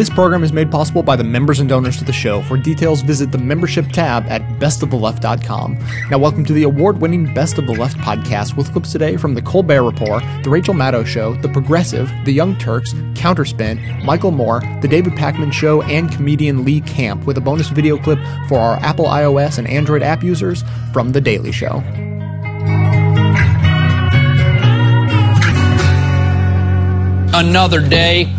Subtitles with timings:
[0.00, 2.40] This program is made possible by the members and donors to the show.
[2.40, 5.78] For details, visit the membership tab at bestoftheleft.com.
[6.10, 9.34] Now, welcome to the award winning Best of the Left podcast with clips today from
[9.34, 14.62] The Colbert Report, The Rachel Maddow Show, The Progressive, The Young Turks, Counterspin, Michael Moore,
[14.80, 18.76] The David Pakman Show, and comedian Lee Camp, with a bonus video clip for our
[18.76, 20.64] Apple iOS and Android app users
[20.94, 21.82] from The Daily Show.
[27.34, 28.34] Another day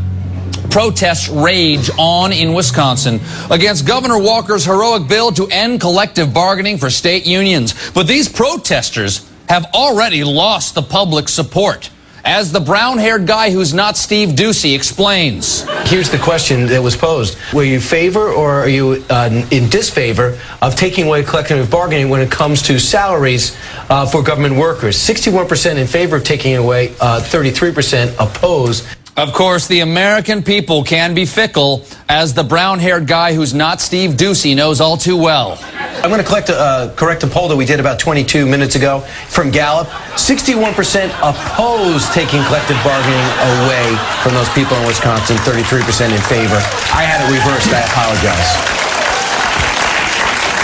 [0.71, 6.89] Protests rage on in Wisconsin against Governor Walker's heroic bill to end collective bargaining for
[6.89, 7.91] state unions.
[7.91, 11.89] But these protesters have already lost the public support.
[12.23, 15.63] As the brown haired guy who's not Steve Doocy explains.
[15.89, 20.39] Here's the question that was posed Were you favor or are you uh, in disfavor
[20.61, 23.57] of taking away collective bargaining when it comes to salaries
[23.89, 24.95] uh, for government workers?
[24.95, 28.85] 61% in favor of taking it away, uh, 33% opposed.
[29.21, 33.79] Of course, the American people can be fickle, as the brown haired guy who's not
[33.79, 35.59] Steve Doocy knows all too well.
[36.01, 38.73] I'm going to collect a, uh, correct a poll that we did about 22 minutes
[38.73, 39.85] ago from Gallup.
[40.17, 40.73] 61%
[41.21, 43.21] oppose taking collective bargaining
[43.61, 43.93] away
[44.25, 46.57] from those people in Wisconsin, 33% in favor.
[46.89, 47.69] I had it reversed.
[47.69, 48.49] I apologize.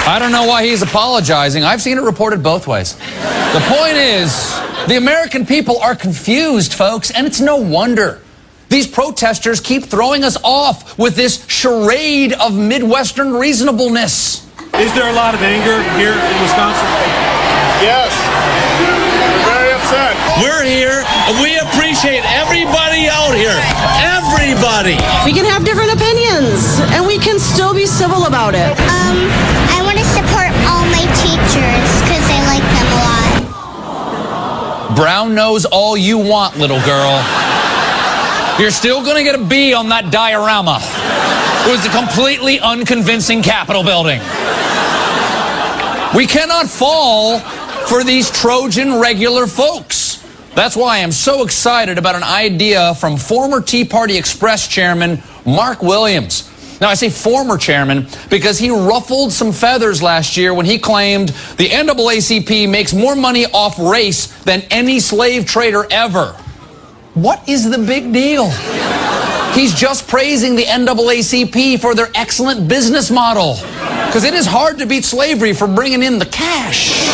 [0.10, 1.64] I don't know why he's apologizing.
[1.64, 2.96] I've seen it reported both ways.
[3.54, 4.34] The point is,
[4.88, 8.20] the American people are confused, folks, and it's no wonder.
[8.70, 14.44] These protesters keep throwing us off with this charade of Midwestern reasonableness.
[14.76, 16.86] Is there a lot of anger here in Wisconsin?
[17.80, 18.12] Yes.
[18.84, 20.14] We're very upset.
[20.44, 21.00] We're here.
[21.40, 23.56] We appreciate everybody out here.
[24.04, 25.00] Everybody.
[25.24, 28.76] We can have different opinions, and we can still be civil about it.
[28.92, 29.32] Um,
[29.72, 33.00] I want to support all my teachers because I like them a
[34.92, 34.96] lot.
[34.98, 37.24] Brown nose all you want, little girl.
[38.60, 40.80] You're still going to get a B on that diorama.
[40.82, 44.20] It was a completely unconvincing Capitol building.
[46.16, 47.40] We cannot fall
[47.88, 50.26] for these Trojan regular folks.
[50.56, 55.84] That's why I'm so excited about an idea from former Tea Party Express chairman Mark
[55.84, 56.52] Williams.
[56.82, 61.30] Now, I say former chairman because he ruffled some feathers last year when he claimed
[61.58, 66.36] the NAACP makes more money off race than any slave trader ever.
[67.18, 68.52] What is the big deal?
[69.56, 73.56] He's just praising the NAACP for their excellent business model.
[74.06, 77.08] Because it is hard to beat slavery for bringing in the cash.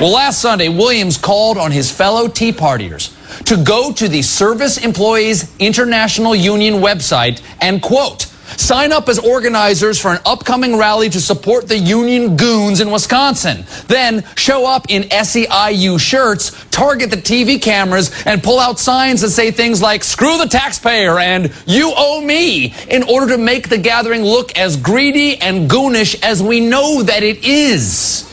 [0.00, 3.12] Well, last Sunday, Williams called on his fellow Tea Partiers
[3.46, 10.00] to go to the Service Employees International Union website and, quote, Sign up as organizers
[10.00, 13.64] for an upcoming rally to support the union goons in Wisconsin.
[13.86, 19.30] Then show up in SEIU shirts, target the TV cameras, and pull out signs that
[19.30, 23.78] say things like, screw the taxpayer and you owe me, in order to make the
[23.78, 28.26] gathering look as greedy and goonish as we know that it is.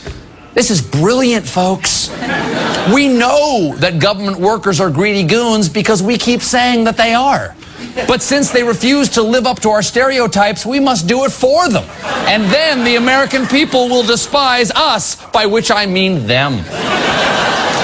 [0.54, 2.10] This is brilliant, folks.
[2.92, 7.54] We know that government workers are greedy goons because we keep saying that they are.
[8.06, 11.68] But since they refuse to live up to our stereotypes, we must do it for
[11.68, 11.84] them.
[12.28, 16.54] And then the American people will despise us, by which I mean them.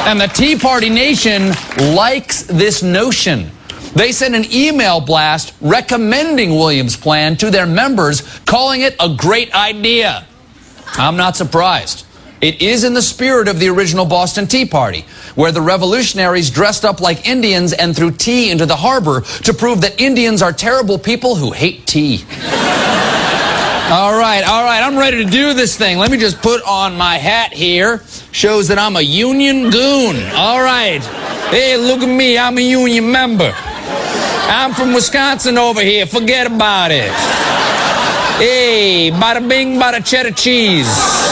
[0.07, 1.53] And the Tea Party Nation
[1.95, 3.51] likes this notion.
[3.95, 9.55] They sent an email blast recommending Williams' plan to their members, calling it a great
[9.55, 10.27] idea.
[10.95, 12.04] I'm not surprised.
[12.45, 16.85] It is in the spirit of the original Boston Tea Party, where the revolutionaries dressed
[16.85, 20.99] up like Indians and threw tea into the harbor to prove that Indians are terrible
[20.99, 22.23] people who hate tea.
[23.89, 25.97] all right, all right, I'm ready to do this thing.
[25.97, 28.03] Let me just put on my hat here.
[28.33, 30.23] Shows that I'm a union goon.
[30.35, 31.03] All right.
[31.49, 32.37] Hey, look at me.
[32.37, 33.55] I'm a union member.
[33.57, 36.05] I'm from Wisconsin over here.
[36.05, 37.11] Forget about it.
[38.37, 41.24] Hey, bada bing, bada cheddar cheese.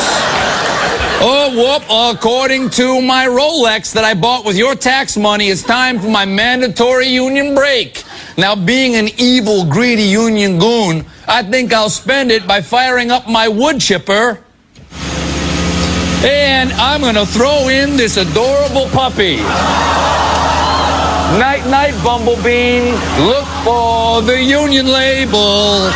[1.24, 1.84] Oh, whoop.
[2.18, 6.24] According to my Rolex that I bought with your tax money, it's time for my
[6.24, 8.02] mandatory union break.
[8.36, 13.28] Now, being an evil, greedy union goon, I think I'll spend it by firing up
[13.28, 14.42] my wood chipper.
[16.24, 19.36] And I'm going to throw in this adorable puppy.
[21.38, 22.90] Night, night, Bumblebee.
[23.22, 25.92] Look for the union label.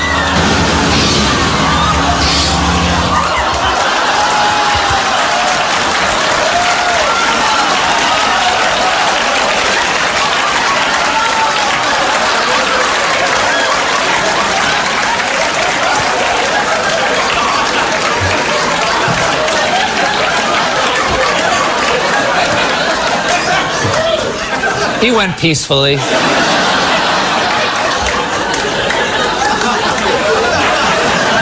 [25.01, 25.97] He went peacefully.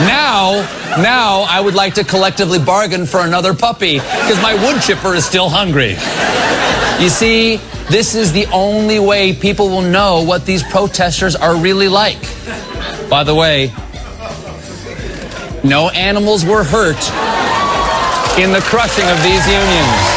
[0.03, 0.67] Now,
[1.01, 5.25] now I would like to collectively bargain for another puppy because my wood chipper is
[5.25, 5.97] still hungry.
[7.03, 7.57] You see,
[7.91, 12.21] this is the only way people will know what these protesters are really like.
[13.09, 13.73] By the way,
[15.63, 17.01] no animals were hurt
[18.39, 20.14] in the crushing of these unions.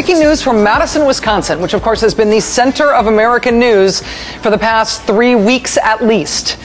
[0.00, 4.02] Breaking news from Madison, Wisconsin, which of course has been the center of American news
[4.40, 6.56] for the past three weeks at least.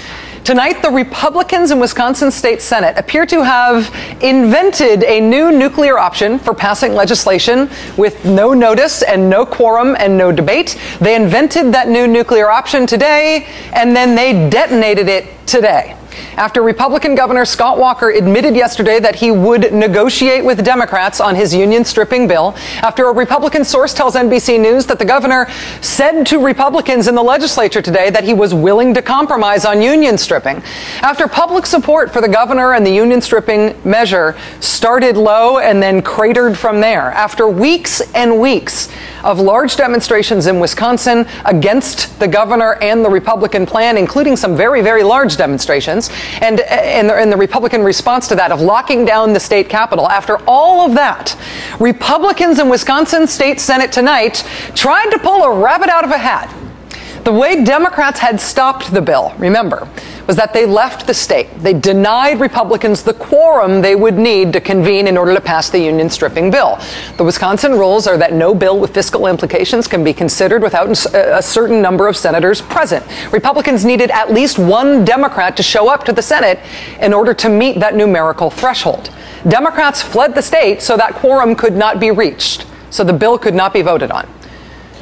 [0.45, 6.39] Tonight, the Republicans in Wisconsin State Senate appear to have invented a new nuclear option
[6.39, 10.79] for passing legislation with no notice and no quorum and no debate.
[11.01, 15.97] They invented that new nuclear option today, and then they detonated it today.
[16.37, 21.53] After Republican Governor Scott Walker admitted yesterday that he would negotiate with Democrats on his
[21.53, 25.47] union stripping bill, after a Republican source tells NBC News that the governor
[25.81, 30.17] said to Republicans in the legislature today that he was willing to compromise on union
[30.17, 30.61] stripping,
[31.01, 36.01] after public support for the governor and the union stripping measure started low and then
[36.01, 38.89] cratered from there, after weeks and weeks
[39.23, 44.81] of large demonstrations in Wisconsin against the governor and the Republican plan, including some very,
[44.81, 46.04] very large demonstrations,
[46.41, 50.09] and, and, the, and the Republican response to that of locking down the state capitol.
[50.09, 51.37] After all of that,
[51.79, 54.43] Republicans in Wisconsin State Senate tonight
[54.73, 56.53] tried to pull a rabbit out of a hat.
[57.25, 59.89] The way Democrats had stopped the bill, remember,
[60.27, 61.47] was that they left the state.
[61.57, 65.79] They denied Republicans the quorum they would need to convene in order to pass the
[65.79, 66.79] union stripping bill.
[67.17, 71.37] The Wisconsin rules are that no bill with fiscal implications can be considered without uh,
[71.37, 73.03] a certain number of senators present.
[73.33, 76.59] Republicans needed at least one Democrat to show up to the Senate
[77.01, 79.09] in order to meet that numerical threshold.
[79.47, 83.55] Democrats fled the state so that quorum could not be reached, so the bill could
[83.55, 84.29] not be voted on.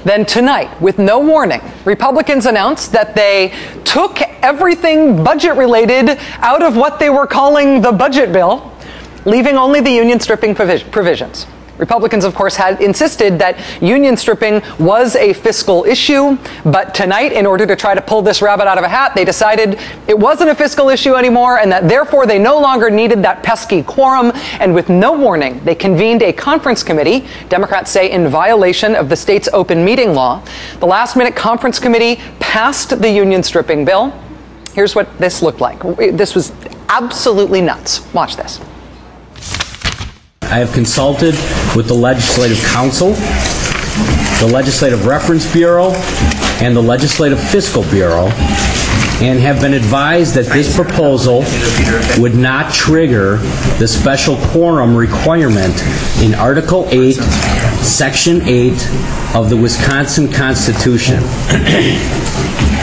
[0.05, 3.53] Then tonight, with no warning, Republicans announced that they
[3.85, 8.71] took everything budget related out of what they were calling the budget bill,
[9.25, 11.47] leaving only the union stripping provis- provisions.
[11.77, 17.45] Republicans, of course, had insisted that union stripping was a fiscal issue, but tonight, in
[17.45, 20.49] order to try to pull this rabbit out of a hat, they decided it wasn't
[20.49, 24.31] a fiscal issue anymore and that therefore they no longer needed that pesky quorum.
[24.59, 29.15] And with no warning, they convened a conference committee, Democrats say in violation of the
[29.15, 30.43] state's open meeting law.
[30.79, 34.13] The last minute conference committee passed the union stripping bill.
[34.73, 35.81] Here's what this looked like.
[35.97, 36.51] This was
[36.89, 38.11] absolutely nuts.
[38.13, 38.59] Watch this.
[40.53, 41.33] I have consulted
[41.75, 43.13] with the Legislative Council,
[44.39, 45.93] the Legislative Reference Bureau,
[46.61, 48.27] and the Legislative Fiscal Bureau,
[49.19, 51.43] and have been advised that this proposal
[52.21, 53.37] would not trigger
[53.79, 55.73] the special quorum requirement
[56.21, 57.13] in Article 8,
[57.81, 58.73] Section 8
[59.33, 61.17] of the Wisconsin Constitution.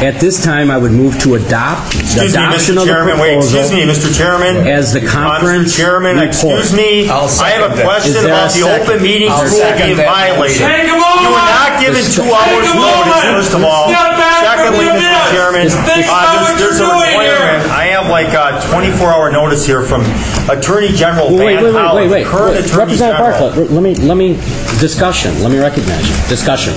[0.00, 2.80] At this time, I would move to adopt the Excuse me, adoption Mr.
[2.80, 4.08] of the Chairman, wait, excuse me, Mr.
[4.16, 4.64] Chairman.
[4.66, 5.76] As the Uh, conference Mr.
[5.76, 6.32] Chairman, report.
[6.32, 7.84] excuse me, I'll I have second a that.
[7.84, 8.80] question Is there about a the second?
[8.88, 10.56] open meetings I'll rule second being that violated.
[10.56, 10.68] motion.
[10.72, 13.28] Take a You were not given This- two Take hours a notice, moment.
[13.36, 13.88] first of all.
[13.92, 14.96] Step back for Secondly, a Mr.
[15.04, 15.30] minute.
[15.36, 17.32] Chairman, Think uh, about there's- what there's a you're doing here.
[17.36, 17.70] requirement.
[17.70, 20.00] I have like a 24-hour notice here from
[20.48, 22.26] Attorney General wait, Van wait, wait, Hollen, wait, wait.
[22.26, 23.50] current Wait, Attorney Representative General.
[23.52, 24.38] Bartlett, let me, let me,
[24.80, 26.16] discussion, let me recognize you.
[26.32, 26.72] Discussion.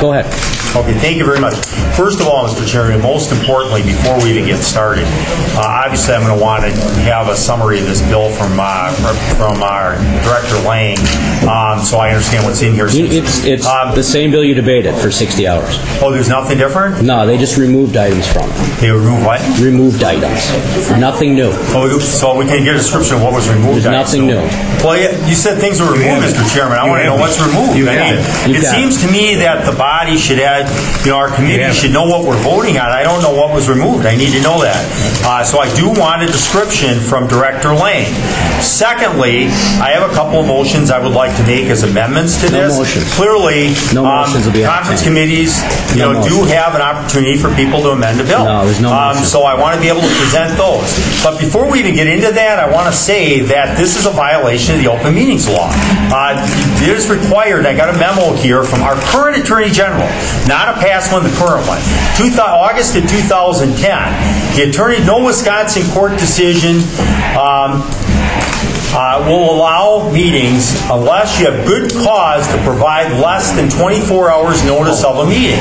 [0.00, 0.30] Go ahead.
[0.74, 1.52] Okay, thank you very much.
[2.00, 2.66] First of all, Mr.
[2.66, 5.04] Chairman, most importantly, before we even get started,
[5.52, 6.70] uh, obviously I'm going to want to
[7.04, 8.88] have a summary of this bill from uh,
[9.36, 10.96] from our Director Lang,
[11.44, 12.86] um, so I understand what's in here.
[12.88, 15.76] It's, it's Um, the same bill you debated for 60 hours.
[16.00, 17.02] oh, there's nothing different?
[17.04, 18.80] No, they just removed items from it.
[18.80, 19.40] They remove what?
[19.60, 20.40] Removed items.
[20.98, 21.50] Nothing new.
[21.76, 23.84] Oh, so we can get a description of what was removed.
[23.84, 24.48] There's nothing assume.
[24.48, 24.80] new.
[24.82, 26.48] Well, yeah, you said things were removed, Mr.
[26.54, 26.78] Chairman.
[26.78, 27.76] I want to know what's removed.
[27.76, 28.48] You I mean, it.
[28.48, 31.30] You it got seems to me that the body should have that, you know, our
[31.34, 32.86] committee should know what we're voting on.
[32.90, 34.06] I don't know what was removed.
[34.06, 34.78] I need to know that.
[35.26, 38.06] Uh, So I do want a description from Director Lang.
[38.62, 39.46] Secondly,
[39.82, 42.62] I have a couple of motions I would like to make as amendments to No
[42.68, 42.78] this.
[42.78, 43.14] motions.
[43.14, 45.58] Clearly, No um, motions will be conference committees,
[45.92, 48.44] you No know, do have an opportunity for people to amend a bill.
[48.44, 49.16] No, there's no Um.
[49.24, 50.86] So I want to be able to present those.
[51.22, 54.10] But before we even get into that, I want to say that this is a
[54.10, 55.68] violation of the open meetings law.
[56.12, 56.38] Uh,
[56.82, 60.06] It is required, I got a memo here from our current Attorney General,
[60.52, 61.80] not a past one, the current one,
[62.44, 63.72] August of 2010.
[64.52, 66.84] The attorney, no Wisconsin court decision
[67.40, 67.80] um,
[68.94, 74.64] uh, will allow meetings unless you have good cause to provide less than 24 hours
[74.64, 75.60] notice of a meeting.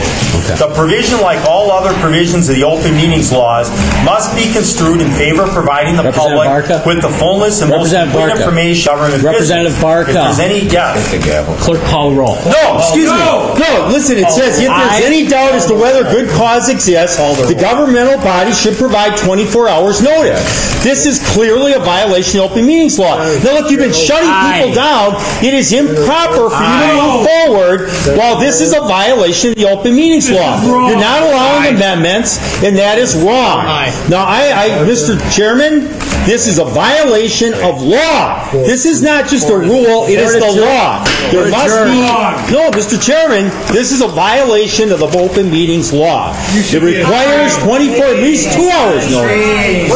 [0.59, 3.69] The provision, like all other provisions of the open meetings laws,
[4.03, 6.83] must be construed in favor of providing the public Barca?
[6.85, 8.41] with the fullness and most Representative complete Barca.
[8.43, 9.81] information government Representative business.
[9.83, 10.09] Barca.
[10.11, 11.63] If there's any, yes.
[11.63, 12.35] Clerk call roll.
[12.45, 13.17] No, excuse me.
[13.17, 17.17] No, listen, it says if there's I- any doubt as to whether good cause exists,
[17.17, 20.83] the governmental body should provide 24 hours notice.
[20.83, 23.20] This is clearly a violation of the open meetings law.
[23.43, 24.29] Now look, you've been shutting
[24.61, 25.15] people down.
[25.43, 27.79] It is improper for you to move forward
[28.17, 30.61] while this is a violation of the open meetings law.
[30.89, 33.65] You're not allowing amendments, and that is wrong.
[34.09, 35.17] Now, I, I, Mr.
[35.35, 35.87] Chairman,
[36.25, 38.45] this is a violation of law.
[38.51, 41.03] This is not just a rule, it is the law.
[41.31, 43.01] There must be, no, Mr.
[43.01, 46.33] Chairman, this is a violation of the open meetings law.
[46.53, 49.89] It requires 24, at least two hours notice.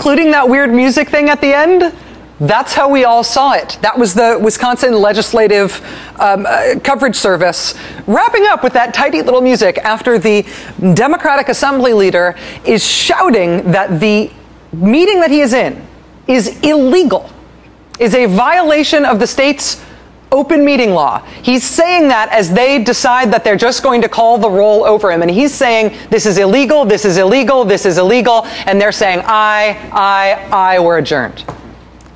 [0.00, 1.94] Including that weird music thing at the end.
[2.40, 3.76] That's how we all saw it.
[3.82, 5.78] That was the Wisconsin Legislative
[6.18, 7.74] um, uh, Coverage Service
[8.06, 10.46] wrapping up with that tidy little music after the
[10.94, 14.30] Democratic Assembly leader is shouting that the
[14.72, 15.86] meeting that he is in
[16.26, 17.28] is illegal,
[17.98, 19.84] is a violation of the state's
[20.32, 21.18] open meeting law.
[21.42, 25.10] He's saying that as they decide that they're just going to call the roll over
[25.10, 25.22] him.
[25.22, 28.44] And he's saying, this is illegal, this is illegal, this is illegal.
[28.66, 31.44] And they're saying, I, I, I, we're adjourned.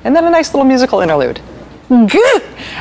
[0.03, 1.41] And then a nice little musical interlude.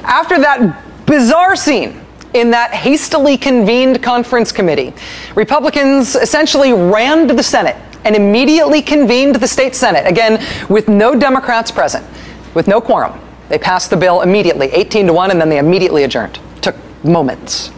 [0.05, 2.01] After that bizarre scene
[2.35, 4.93] in that hastily convened conference committee,
[5.35, 11.71] Republicans essentially rammed the Senate and immediately convened the state Senate, again, with no Democrats
[11.71, 12.07] present,
[12.55, 13.19] with no quorum.
[13.49, 16.39] They passed the bill immediately, 18 to 1, and then they immediately adjourned.
[16.63, 17.71] Took moments.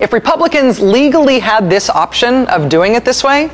[0.00, 3.50] If Republicans legally had this option of doing it this way,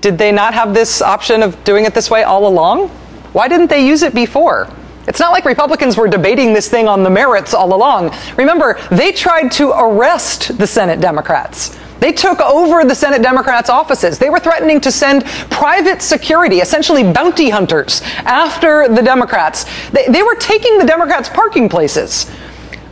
[0.00, 2.88] did they not have this option of doing it this way all along?
[3.32, 4.68] Why didn't they use it before?
[5.08, 8.14] It's not like Republicans were debating this thing on the merits all along.
[8.36, 11.76] Remember, they tried to arrest the Senate Democrats.
[12.00, 14.18] They took over the Senate Democrats' offices.
[14.18, 19.66] They were threatening to send private security, essentially bounty hunters, after the Democrats.
[19.90, 22.30] They, they were taking the Democrats' parking places.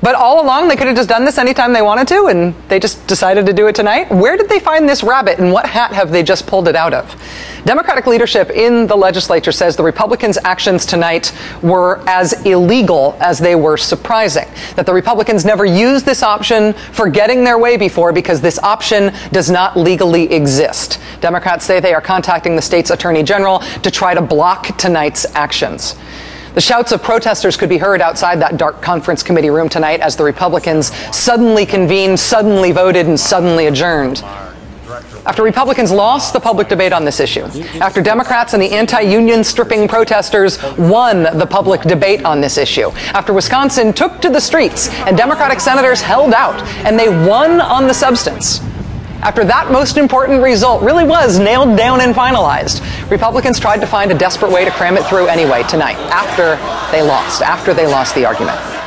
[0.00, 2.78] But all along, they could have just done this anytime they wanted to, and they
[2.78, 4.10] just decided to do it tonight.
[4.10, 6.94] Where did they find this rabbit, and what hat have they just pulled it out
[6.94, 7.16] of?
[7.64, 13.56] Democratic leadership in the legislature says the Republicans' actions tonight were as illegal as they
[13.56, 14.48] were surprising.
[14.76, 19.12] That the Republicans never used this option for getting their way before because this option
[19.32, 21.00] does not legally exist.
[21.20, 25.96] Democrats say they are contacting the state's attorney general to try to block tonight's actions.
[26.58, 30.16] The shouts of protesters could be heard outside that dark conference committee room tonight as
[30.16, 34.24] the Republicans suddenly convened, suddenly voted, and suddenly adjourned.
[35.24, 37.44] After Republicans lost the public debate on this issue,
[37.80, 42.90] after Democrats and the anti union stripping protesters won the public debate on this issue,
[43.14, 47.86] after Wisconsin took to the streets and Democratic senators held out and they won on
[47.86, 48.58] the substance,
[49.22, 54.10] after that most important result really was nailed down and finalized, Republicans tried to find
[54.10, 56.56] a desperate way to cram it through anyway tonight, after
[56.92, 58.77] they lost, after they lost the argument.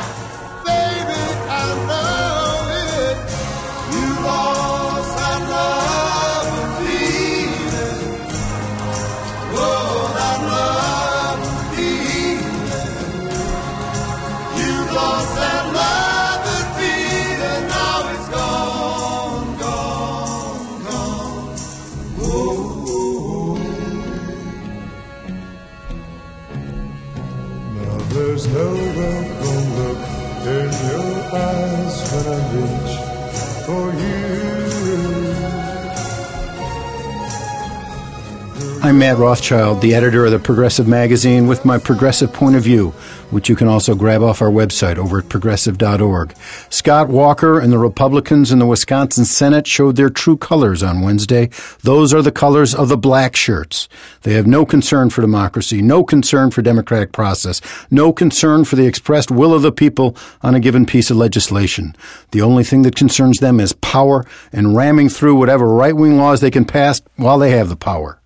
[38.92, 42.90] I'm Matt Rothschild, the editor of the Progressive Magazine, with my progressive point of view,
[43.30, 46.36] which you can also grab off our website over at progressive.org.
[46.68, 51.48] Scott Walker and the Republicans in the Wisconsin Senate showed their true colors on Wednesday.
[51.80, 53.88] Those are the colors of the black shirts.
[54.24, 58.86] They have no concern for democracy, no concern for democratic process, no concern for the
[58.86, 61.96] expressed will of the people on a given piece of legislation.
[62.32, 66.42] The only thing that concerns them is power and ramming through whatever right wing laws
[66.42, 68.18] they can pass while they have the power.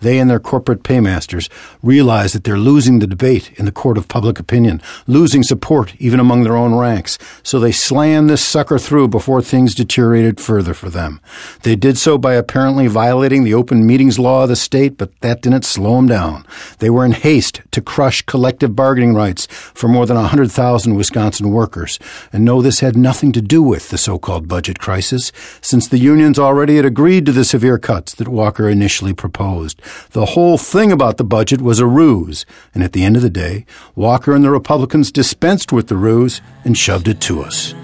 [0.00, 1.48] They and their corporate paymasters
[1.82, 6.20] realize that they're losing the debate in the court of public opinion, losing support even
[6.20, 7.18] among their own ranks.
[7.42, 11.20] So they slam this sucker through before things deteriorated further for them.
[11.62, 15.42] They did so by apparently violating the open meetings law of the state, but that
[15.42, 16.46] didn't slow them down.
[16.78, 21.98] They were in haste to crush collective bargaining rights for more than 100,000 Wisconsin workers.
[22.32, 26.38] And no, this had nothing to do with the so-called budget crisis, since the unions
[26.38, 29.80] already had agreed to the severe cuts that Walker initially proposed.
[30.10, 33.30] The whole thing about the budget was a ruse, and at the end of the
[33.30, 37.74] day, Walker and the Republicans dispensed with the ruse and shoved it to us.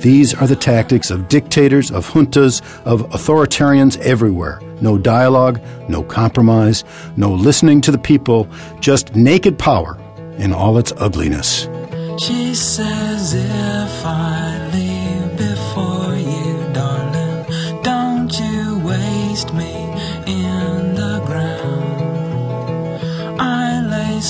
[0.00, 4.60] These are the tactics of dictators, of juntas, of authoritarians everywhere.
[4.82, 6.84] No dialogue, no compromise,
[7.16, 8.46] no listening to the people,
[8.80, 9.98] just naked power
[10.36, 11.68] in all its ugliness.
[12.18, 14.43] She says if I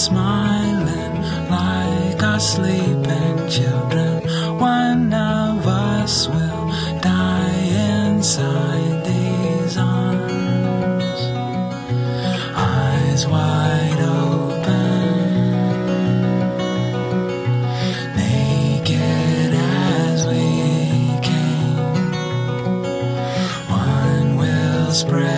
[0.04, 1.14] smiling
[1.48, 4.22] like our sleeping children.
[4.58, 6.66] One of us will
[7.00, 7.64] die
[7.96, 11.20] inside these arms.
[12.54, 15.08] Eyes wide open
[18.16, 20.46] naked as we
[21.28, 22.12] came.
[23.70, 25.33] One will spread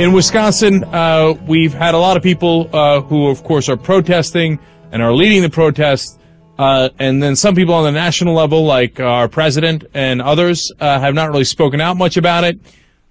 [0.00, 4.58] In Wisconsin, uh, we've had a lot of people uh, who, of course, are protesting
[4.92, 6.18] and are leading the protests.
[6.58, 10.98] Uh, and then some people on the national level, like our president and others, uh,
[10.98, 12.58] have not really spoken out much about it.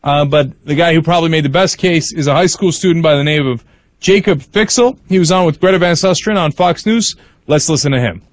[0.04, 3.04] Uh, but the guy who probably made the best case is a high school student
[3.04, 3.64] by the name of
[4.00, 4.98] Jacob Fixel.
[5.08, 7.16] He was on with Greta Van Susteren on Fox News.
[7.46, 8.24] Let's listen to him.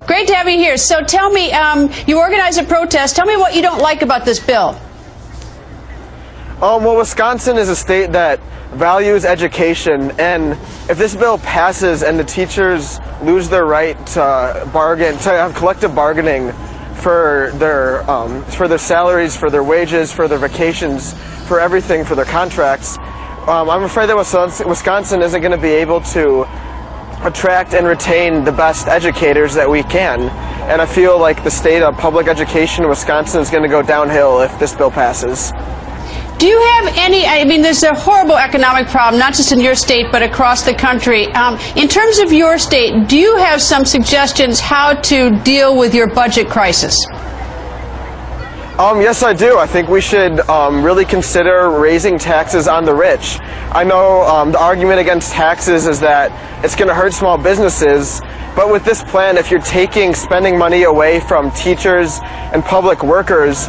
[0.00, 0.76] Great to have you here.
[0.76, 3.16] So tell me, um, you organized a protest.
[3.16, 4.78] Tell me what you don't like about this bill.
[6.64, 8.40] Um, well, Wisconsin is a state that
[8.72, 10.52] values education, and
[10.88, 15.94] if this bill passes and the teachers lose their right to bargain, to have collective
[15.94, 16.52] bargaining
[16.94, 21.12] for their um, for their salaries, for their wages, for their vacations,
[21.46, 22.96] for everything, for their contracts,
[23.46, 26.46] um, I'm afraid that Wisconsin Wisconsin isn't going to be able to
[27.26, 30.30] attract and retain the best educators that we can.
[30.70, 33.82] And I feel like the state of public education in Wisconsin is going to go
[33.82, 35.52] downhill if this bill passes.
[36.44, 37.24] Do you have any?
[37.24, 40.74] I mean, there's a horrible economic problem, not just in your state, but across the
[40.74, 41.24] country.
[41.28, 45.94] Um, in terms of your state, do you have some suggestions how to deal with
[45.94, 47.02] your budget crisis?
[48.78, 49.56] Um, yes, I do.
[49.56, 53.38] I think we should um, really consider raising taxes on the rich.
[53.72, 56.30] I know um, the argument against taxes is that
[56.62, 58.20] it's going to hurt small businesses,
[58.54, 62.18] but with this plan, if you're taking spending money away from teachers
[62.52, 63.68] and public workers,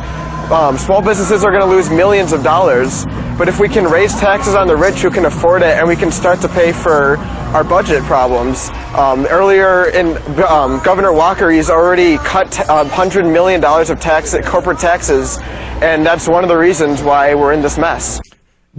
[0.52, 3.06] um, small businesses are going to lose millions of dollars.
[3.38, 5.96] But if we can raise taxes on the rich who can afford it, and we
[5.96, 7.18] can start to pay for
[7.56, 8.70] our budget problems.
[8.96, 14.36] Um, earlier in um, Governor Walker, he's already cut t- uh, hundred million of tax
[14.46, 15.38] corporate taxes,
[15.82, 18.20] and that's one of the reasons why we're in this mess.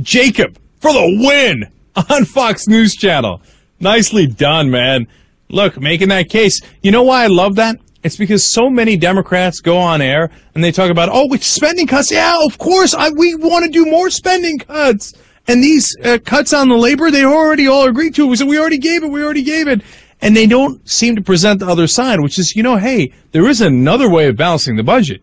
[0.01, 1.71] Jacob for the win
[2.11, 3.41] on Fox News Channel.
[3.81, 5.07] Nicely done, man.
[5.49, 6.61] Look, making that case.
[6.83, 7.79] You know why I love that?
[8.07, 12.13] It's because so many Democrats go on air and they talk about, oh, spending cuts?
[12.13, 15.13] Yeah, of course, I, we want to do more spending cuts.
[15.49, 18.29] And these uh, cuts on the labor, they already all agreed to.
[18.29, 19.83] We said, we already gave it, we already gave it.
[20.21, 23.49] And they don't seem to present the other side, which is, you know, hey, there
[23.49, 25.21] is another way of balancing the budget.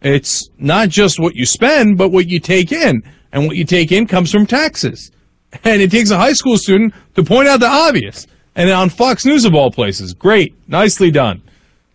[0.00, 3.02] It's not just what you spend, but what you take in.
[3.30, 5.10] And what you take in comes from taxes.
[5.64, 8.26] And it takes a high school student to point out the obvious.
[8.56, 10.14] And on Fox News of all places.
[10.14, 10.54] Great.
[10.66, 11.42] Nicely done.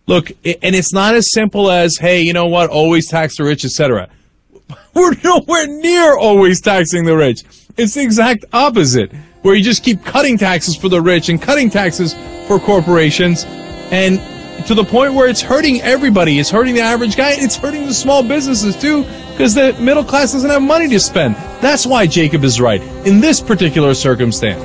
[0.08, 3.66] Look, and it's not as simple as, hey, you know what, always tax the rich,
[3.66, 4.08] etc.
[4.94, 7.42] We're nowhere near always taxing the rich.
[7.76, 11.68] It's the exact opposite, where you just keep cutting taxes for the rich and cutting
[11.68, 12.14] taxes
[12.48, 13.44] for corporations,
[13.90, 14.18] and
[14.66, 16.38] to the point where it's hurting everybody.
[16.38, 17.32] It's hurting the average guy.
[17.32, 21.36] It's hurting the small businesses too, because the middle class doesn't have money to spend.
[21.60, 24.64] That's why Jacob is right in this particular circumstance.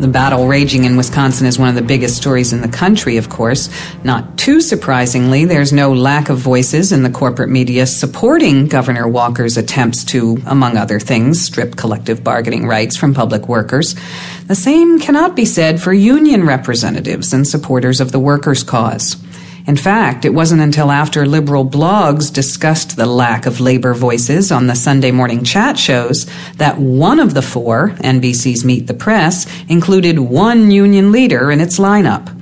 [0.00, 3.28] The battle raging in Wisconsin is one of the biggest stories in the country, of
[3.28, 3.68] course.
[4.02, 9.58] Not too surprisingly, there's no lack of voices in the corporate media supporting Governor Walker's
[9.58, 13.94] attempts to, among other things, strip collective bargaining rights from public workers.
[14.46, 19.16] The same cannot be said for union representatives and supporters of the workers' cause.
[19.70, 24.66] In fact, it wasn't until after liberal blogs discussed the lack of labor voices on
[24.66, 30.18] the Sunday morning chat shows that one of the four, NBC's Meet the Press, included
[30.18, 32.36] one union leader in its lineup.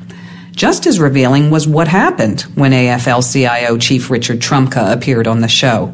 [0.53, 5.49] Just as revealing was what happened when AFL CIO Chief Richard Trumka appeared on the
[5.49, 5.93] show.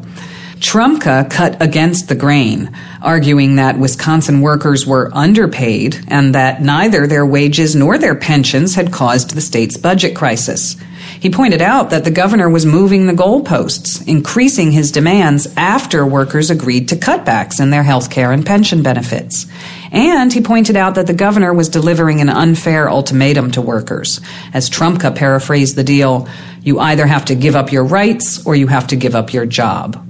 [0.59, 7.25] Trumka cut against the grain, arguing that Wisconsin workers were underpaid and that neither their
[7.25, 10.77] wages nor their pensions had caused the state's budget crisis.
[11.19, 16.49] He pointed out that the governor was moving the goalposts, increasing his demands after workers
[16.49, 19.45] agreed to cutbacks in their health care and pension benefits.
[19.91, 24.19] And he pointed out that the governor was delivering an unfair ultimatum to workers.
[24.53, 26.27] As Trumka paraphrased the deal,
[26.61, 29.45] you either have to give up your rights or you have to give up your
[29.45, 30.01] job.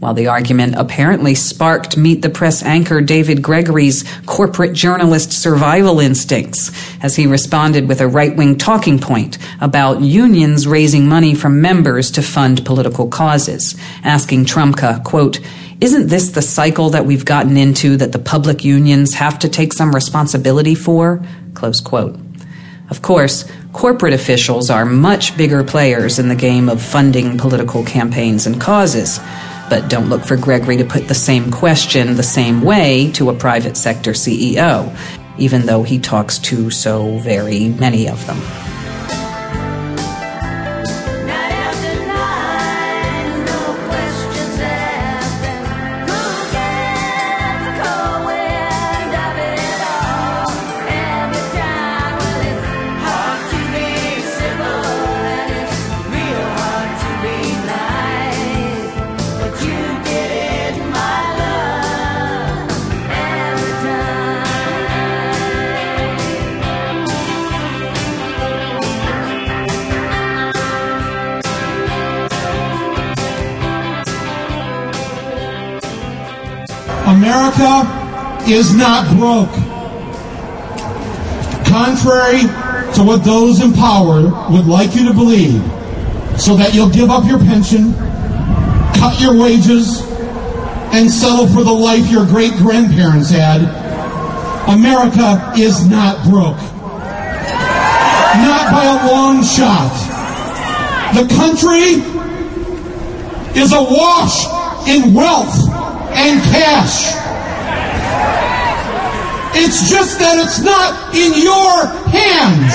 [0.00, 6.70] While the argument apparently sparked Meet the Press anchor David Gregory's corporate journalist survival instincts
[7.02, 12.10] as he responded with a right wing talking point about unions raising money from members
[12.12, 15.38] to fund political causes, asking Trumka, quote,
[15.82, 19.74] isn't this the cycle that we've gotten into that the public unions have to take
[19.74, 21.22] some responsibility for?
[21.52, 22.18] Close quote.
[22.88, 28.46] Of course, corporate officials are much bigger players in the game of funding political campaigns
[28.46, 29.20] and causes.
[29.70, 33.34] But don't look for Gregory to put the same question the same way to a
[33.34, 34.94] private sector CEO,
[35.38, 38.69] even though he talks to so very many of them.
[78.48, 79.52] Is not broke.
[81.66, 82.42] Contrary
[82.94, 85.62] to what those in power would like you to believe,
[86.38, 87.94] so that you'll give up your pension,
[88.98, 90.02] cut your wages,
[90.92, 93.62] and settle for the life your great grandparents had,
[94.68, 96.58] America is not broke.
[98.40, 99.90] Not by a long shot.
[101.14, 102.02] The country
[103.60, 104.46] is awash
[104.88, 105.68] in wealth
[106.14, 107.19] and cash.
[109.52, 112.70] It's just that it's not in your hands.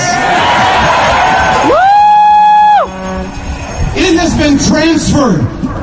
[3.96, 5.40] It has been transferred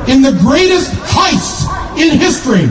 [0.07, 1.65] in the greatest heist
[1.97, 2.67] in history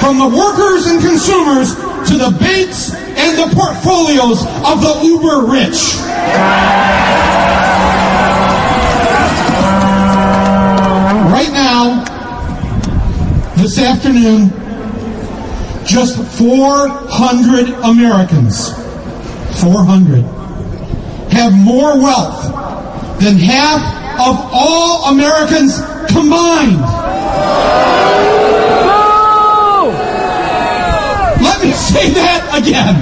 [0.00, 1.74] from the workers and consumers
[2.08, 5.96] to the banks and the portfolios of the uber rich.
[11.32, 12.04] Right now,
[13.56, 14.50] this afternoon,
[15.88, 18.68] just 400 Americans,
[19.62, 20.22] 400,
[21.32, 22.42] have more wealth
[23.20, 23.80] than half
[24.20, 25.80] of all Americans
[26.12, 26.80] combined.
[31.40, 32.96] Let me say that again.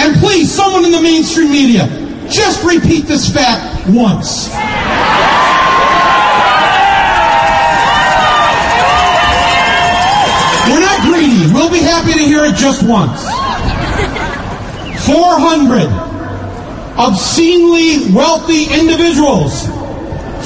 [0.00, 1.86] And please, someone in the mainstream media,
[2.28, 4.48] just repeat this fact once.
[10.68, 10.80] We're
[11.46, 13.22] We'll be happy to hear it just once.
[15.06, 15.86] 400
[16.98, 19.66] obscenely wealthy individuals.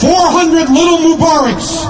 [0.00, 1.88] 400 little Mubaraks,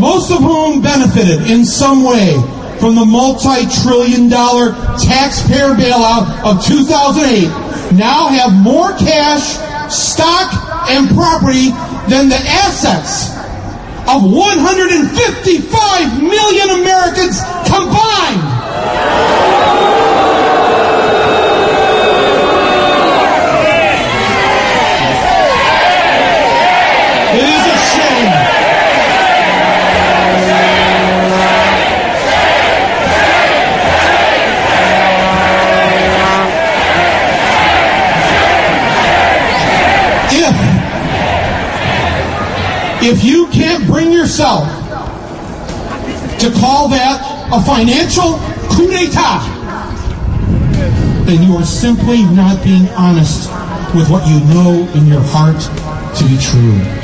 [0.00, 2.34] most of whom benefited in some way
[2.80, 9.54] from the multi-trillion dollar taxpayer bailout of 2008, now have more cash,
[9.92, 10.52] stock,
[10.90, 11.70] and property
[12.08, 13.33] than the assets
[14.06, 18.44] of 155 million Americans combined.
[27.36, 28.54] It is a shame.
[40.36, 40.54] If
[43.06, 44.66] if you can't bring yourself
[46.40, 47.20] to call that
[47.52, 48.38] a financial
[48.72, 49.44] coup d'etat,
[51.26, 53.50] then you are simply not being honest
[53.94, 55.60] with what you know in your heart
[56.16, 57.03] to be true.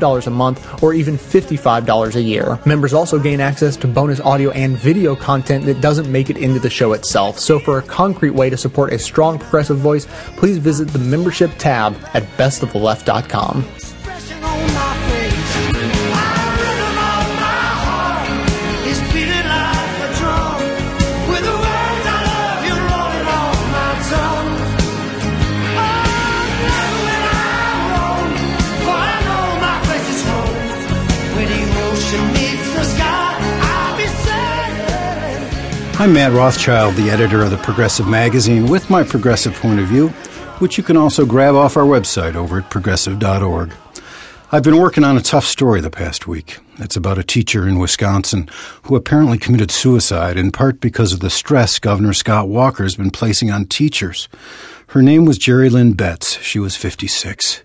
[0.00, 2.58] a month or even $55 a year.
[2.66, 6.60] Members also gain access to bonus audio and video content that doesn't make it into
[6.60, 7.38] the show itself.
[7.38, 11.50] So for a concrete way to support a strong progressive voice, please visit the membership
[11.58, 13.91] tab at bestoftheleft.com.
[35.98, 40.08] I'm Matt Rothschild, the editor of the Progressive Magazine, with my progressive point of view,
[40.58, 43.72] which you can also grab off our website over at progressive.org.
[44.50, 46.58] I've been working on a tough story the past week.
[46.78, 48.48] It's about a teacher in Wisconsin
[48.82, 53.10] who apparently committed suicide in part because of the stress Governor Scott Walker has been
[53.10, 54.28] placing on teachers.
[54.88, 56.42] Her name was Jerry Lynn Betts.
[56.42, 57.62] She was 56.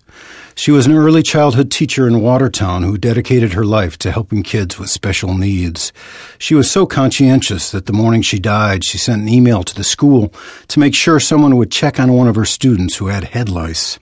[0.58, 4.76] She was an early childhood teacher in Watertown who dedicated her life to helping kids
[4.76, 5.92] with special needs.
[6.36, 9.84] She was so conscientious that the morning she died, she sent an email to the
[9.84, 10.34] school
[10.66, 14.00] to make sure someone would check on one of her students who had head lice.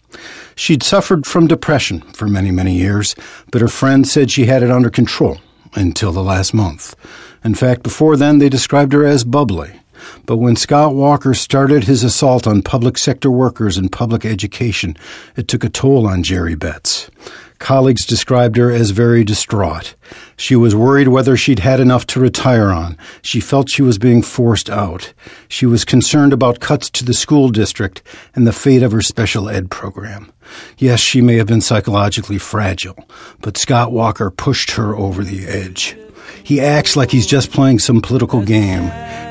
[0.54, 3.14] She'd suffered from depression for many, many years,
[3.52, 5.36] but her friends said she had it under control
[5.74, 6.96] until the last month.
[7.44, 9.82] In fact, before then, they described her as bubbly.
[10.24, 14.96] But when Scott Walker started his assault on public sector workers and public education,
[15.36, 17.10] it took a toll on Jerry Betts.
[17.58, 19.94] Colleagues described her as very distraught.
[20.36, 22.98] She was worried whether she'd had enough to retire on.
[23.22, 25.14] She felt she was being forced out.
[25.48, 28.02] She was concerned about cuts to the school district
[28.34, 30.32] and the fate of her special ed program.
[30.76, 33.08] Yes, she may have been psychologically fragile,
[33.40, 35.96] but Scott Walker pushed her over the edge.
[36.44, 38.84] He acts like he's just playing some political game,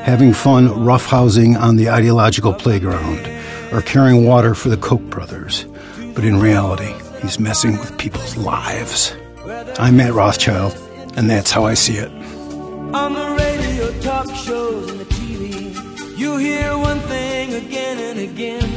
[0.04, 3.26] having fun roughhousing on the ideological playground,
[3.72, 5.64] or carrying water for the Koch brothers.
[6.14, 9.14] But in reality, he's messing with people's lives.
[9.78, 10.76] I'm Matt Rothschild,
[11.16, 12.10] and that's how I see it.
[12.94, 18.68] On the radio, talk shows, and the TV, you hear one thing again and again.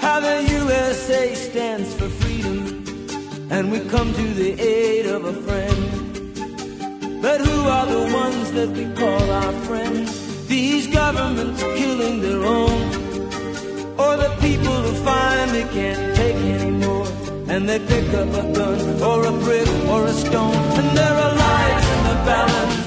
[0.00, 2.84] How the USA stands for freedom,
[3.50, 5.97] and we come to the aid of a friend.
[7.20, 10.46] But who are the ones that we call our friends?
[10.46, 12.82] These governments killing their own,
[13.98, 17.08] or the people who finally can't take anymore,
[17.48, 21.34] and they pick up a gun or a brick or a stone, and there are
[21.34, 22.77] lives in the balance.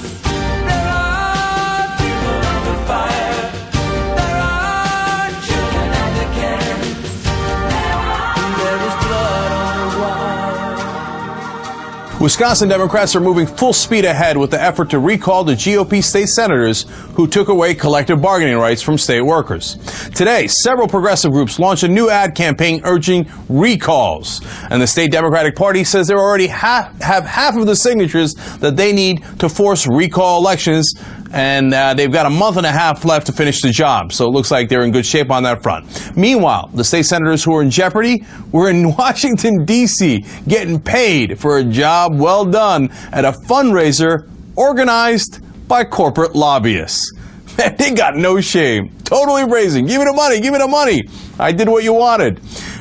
[12.22, 16.30] Wisconsin Democrats are moving full speed ahead with the effort to recall the GOP state
[16.30, 19.78] senators who took away collective bargaining rights from state workers.
[20.14, 24.40] Today, several progressive groups launched a new ad campaign urging recalls.
[24.70, 28.76] And the state Democratic Party says they already ha- have half of the signatures that
[28.76, 30.94] they need to force recall elections
[31.34, 34.12] and uh, they've got a month and a half left to finish the job.
[34.12, 36.16] So it looks like they're in good shape on that front.
[36.18, 41.58] Meanwhile, the state senators who are in jeopardy were in Washington, D.C., getting paid for
[41.58, 47.12] a job well done at a fundraiser organized by corporate lobbyists.
[47.58, 48.96] Man, they got no shame.
[49.04, 49.86] Totally brazen.
[49.86, 50.40] Give me the money.
[50.40, 51.04] Give me the money.
[51.40, 52.40] I did what you wanted.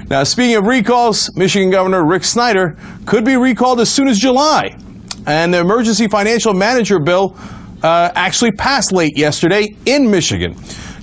[0.08, 4.76] Now, speaking of recalls, Michigan Governor Rick Snyder could be recalled as soon as July.
[5.26, 7.36] And the emergency financial manager bill
[7.82, 10.56] uh, actually passed late yesterday in Michigan.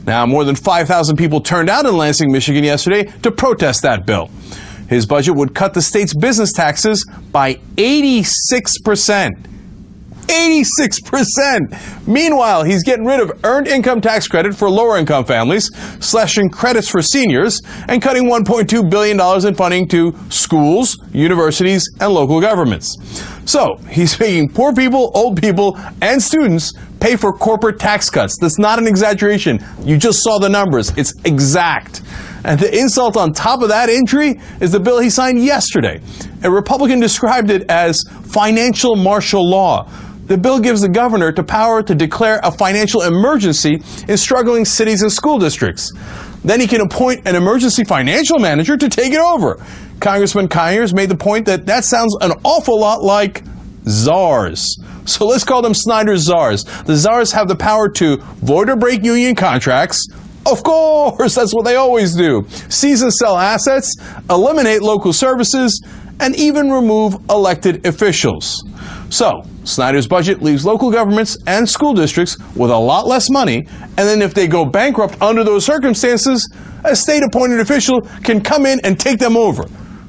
[0.05, 4.29] Now, more than 5,000 people turned out in Lansing, Michigan yesterday to protest that bill.
[4.87, 9.31] His budget would cut the state's business taxes by 86%.
[10.27, 12.07] 86%.
[12.07, 16.89] Meanwhile, he's getting rid of earned income tax credit for lower income families, slashing credits
[16.89, 22.95] for seniors, and cutting $1.2 billion in funding to schools, universities, and local governments.
[23.45, 28.37] So, he's making poor people, old people, and students pay for corporate tax cuts.
[28.39, 29.63] That's not an exaggeration.
[29.83, 30.91] You just saw the numbers.
[30.97, 32.01] It's exact.
[32.43, 36.01] And the insult on top of that injury is the bill he signed yesterday.
[36.43, 39.89] A Republican described it as financial martial law.
[40.27, 45.01] The bill gives the governor the power to declare a financial emergency in struggling cities
[45.01, 45.91] and school districts.
[46.43, 49.63] Then he can appoint an emergency financial manager to take it over.
[49.99, 53.43] Congressman Conyers made the point that that sounds an awful lot like
[53.87, 54.77] czars.
[55.05, 56.65] So let's call them Snyder czars.
[56.85, 60.07] The czars have the power to void or break union contracts.
[60.45, 62.45] Of course, that's what they always do.
[62.69, 63.95] Seize and sell assets,
[64.29, 65.81] eliminate local services,
[66.19, 68.63] and even remove elected officials.
[69.09, 73.97] So, Snyder's budget leaves local governments and school districts with a lot less money, and
[73.97, 76.49] then if they go bankrupt under those circumstances,
[76.83, 79.65] a state appointed official can come in and take them over.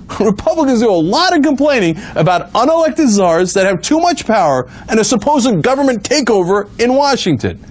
[0.21, 4.99] Republicans do a lot of complaining about unelected czars that have too much power and
[4.99, 7.63] a supposed government takeover in Washington.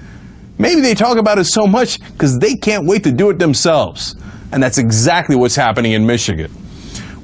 [0.60, 4.16] Maybe they talk about it so much because they can't wait to do it themselves.
[4.52, 6.52] And that's exactly what's happening in Michigan.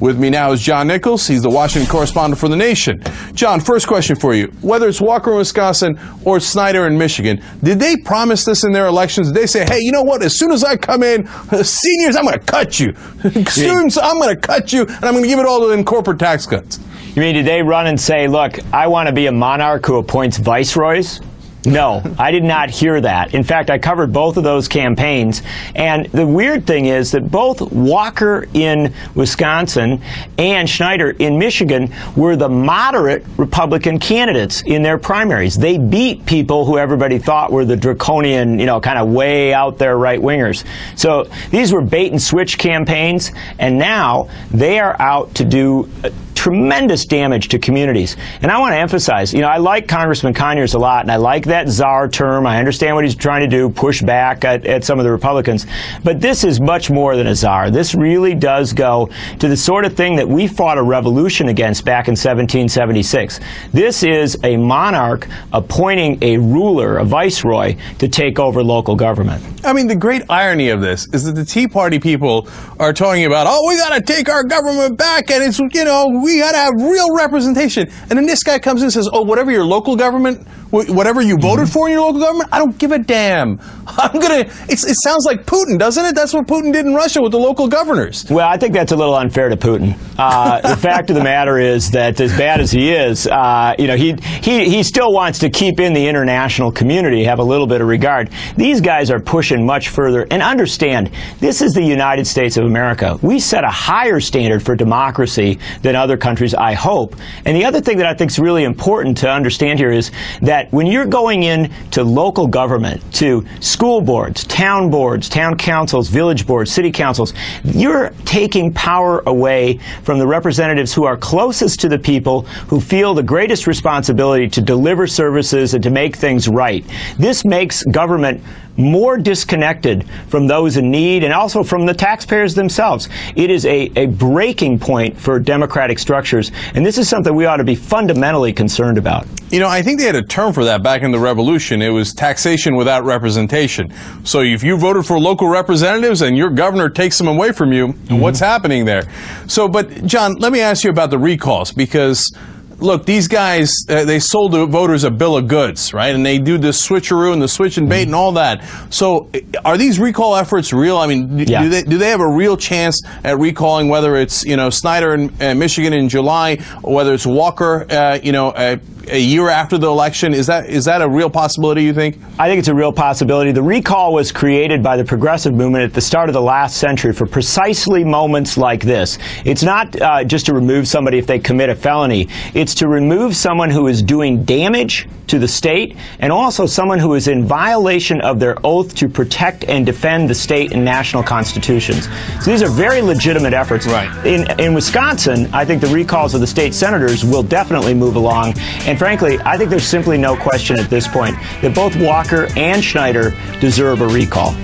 [0.04, 1.26] With me now is John Nichols.
[1.26, 3.02] He's the Washington correspondent for The Nation.
[3.36, 4.48] John, first question for you.
[4.60, 8.88] Whether it's Walker in Wisconsin or Snyder in Michigan, did they promise this in their
[8.88, 9.32] elections?
[9.32, 10.22] Did they say, hey, you know what?
[10.22, 11.26] As soon as I come in,
[11.64, 12.94] seniors, I'm going to cut you.
[13.48, 15.86] Students, I'm going to cut you, and I'm going to give it all to them
[15.86, 16.82] corporate tax cuts.
[17.16, 20.00] You mean, did they run and say, look, I want to be a monarch who
[20.00, 21.22] appoints viceroys?
[21.66, 23.34] No, I did not hear that.
[23.34, 25.42] In fact, I covered both of those campaigns.
[25.76, 30.02] And the weird thing is that both Walker in Wisconsin
[30.38, 35.56] and Snyder in Michigan were the moderate Republican candidates in their primaries.
[35.56, 39.78] They beat people who everybody thought were the draconian, you know, kind of way out
[39.78, 40.66] there right wingers.
[40.98, 43.32] So these were bait and switch campaigns.
[43.58, 45.90] And now they are out to do
[46.36, 48.18] tremendous damage to communities.
[48.42, 51.18] And I want to emphasize, you know, I like Congressman Conyers a lot, and I
[51.18, 52.46] like that czar term.
[52.46, 55.66] I understand what he's trying to do, push back at, at some of the Republicans.
[56.04, 57.72] But this is much more than a czar.
[57.72, 61.86] This really does go to the sort of thing that we fought a revolution against
[61.86, 63.40] back in 1776.
[63.72, 69.44] This is a monarch appointing a ruler, a viceroy, to take over local government.
[69.66, 72.48] I mean, the great irony of this is that the Tea Party people
[72.80, 76.22] are talking about, oh, we got to take our government back, and it's, you know,
[76.24, 77.90] we got to have real representation.
[78.10, 81.38] And then this guy comes in and says, oh, whatever your local government whatever you
[81.38, 83.60] voted for in your local government, I don't give a damn.
[83.88, 84.46] I'm gonna.
[84.70, 86.16] it sounds like Putin, doesn't it?
[86.16, 88.26] That's what Putin did in Russia with the local governors.
[88.30, 89.96] Well, I think that's a little unfair to Putin.
[90.18, 93.88] Uh, the fact of the matter is that, as bad as he is, uh, you
[93.88, 97.68] know, he he he still wants to keep in the international community, have a little
[97.68, 98.30] bit of regard.
[98.58, 100.26] These guys are pushing much further.
[100.32, 103.20] And understand, this is the United States of America.
[103.22, 107.16] We set a higher standard for democracy than other countries, I hope.
[107.46, 110.63] And the other thing that I think is really important to understand here is that
[110.72, 116.46] when you're going in to local government, to school boards, town boards, town councils, village
[116.46, 122.00] boards, city councils, you're taking power away from the representatives who are closest to the
[122.00, 126.86] people, who feel the greatest responsibility to deliver services and to make things right.
[127.18, 128.44] This makes government
[128.78, 133.10] more disconnected from those in need and also from the taxpayers themselves.
[133.36, 137.58] It is a, a breaking point for democratic structures, and this is something we ought
[137.58, 139.28] to be fundamentally concerned about.
[139.52, 141.82] You know, I think they had a term for that back in the revolution.
[141.84, 143.94] It was taxation without representation.
[144.24, 147.90] So if you voted for local representatives and your governor takes them away from you,
[147.90, 148.20] mm-hmm.
[148.20, 149.04] what's happening there?
[149.48, 152.36] So, but John, let me ask you about the recalls because
[152.80, 156.14] look, these guys, uh, they sold the voters a bill of goods, right?
[156.14, 158.64] And they do this switcheroo and the switch and bait and all that.
[158.90, 159.30] So
[159.66, 160.98] are these recall efforts real?
[160.98, 161.64] I mean, do, yeah.
[161.64, 165.14] do, they, do they have a real chance at recalling whether it's, you know, Snyder
[165.14, 169.50] in uh, Michigan in July or whether it's Walker, uh, you know, uh, a year
[169.50, 170.34] after the election?
[170.34, 171.84] Is that is that a real possibility?
[171.84, 172.18] You think?
[172.40, 173.52] I think it's a real possibility.
[173.52, 177.14] The recall was created by the progressive movement at the start of the last century
[177.14, 179.18] for precisely moments like this.
[179.46, 182.28] It's not uh, just to remove somebody if they commit a felony.
[182.54, 187.14] It's to remove someone who is doing damage to the state and also someone who
[187.16, 192.08] is in violation of their oath to protect and defend the state and national constitutions.
[192.42, 193.86] So these are very legitimate efforts.
[193.86, 194.26] Right.
[194.26, 198.54] In, in Wisconsin, I think the recalls of the state senators will definitely move along.
[198.86, 202.84] And frankly, I think there's simply no question at this point that both Walker and
[202.84, 204.56] Snyder deserve a recall.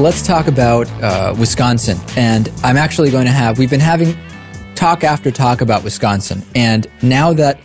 [0.00, 1.98] Let's talk about uh, Wisconsin.
[2.16, 4.16] And I'm actually going to have, we've been having
[4.74, 6.42] talk after talk about Wisconsin.
[6.54, 7.60] And now that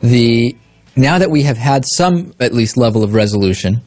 [0.00, 0.56] the,
[0.94, 3.82] now that we have had some, at least, level of resolution,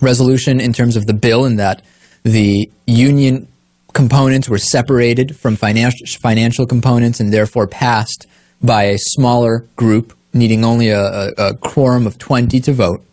[0.00, 1.82] resolution in terms of the bill and that
[2.22, 3.46] the union
[3.92, 8.26] components were separated from financial, financial components and therefore passed
[8.62, 13.04] by a smaller group needing only a, a, a quorum of 20 to vote.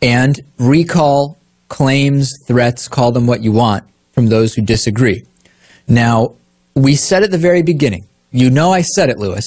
[0.00, 1.36] And recall
[1.70, 5.24] claims, threats, call them what you want, from those who disagree.
[5.88, 6.34] Now,
[6.74, 9.46] we said at the very beginning, you know I said it, Lewis.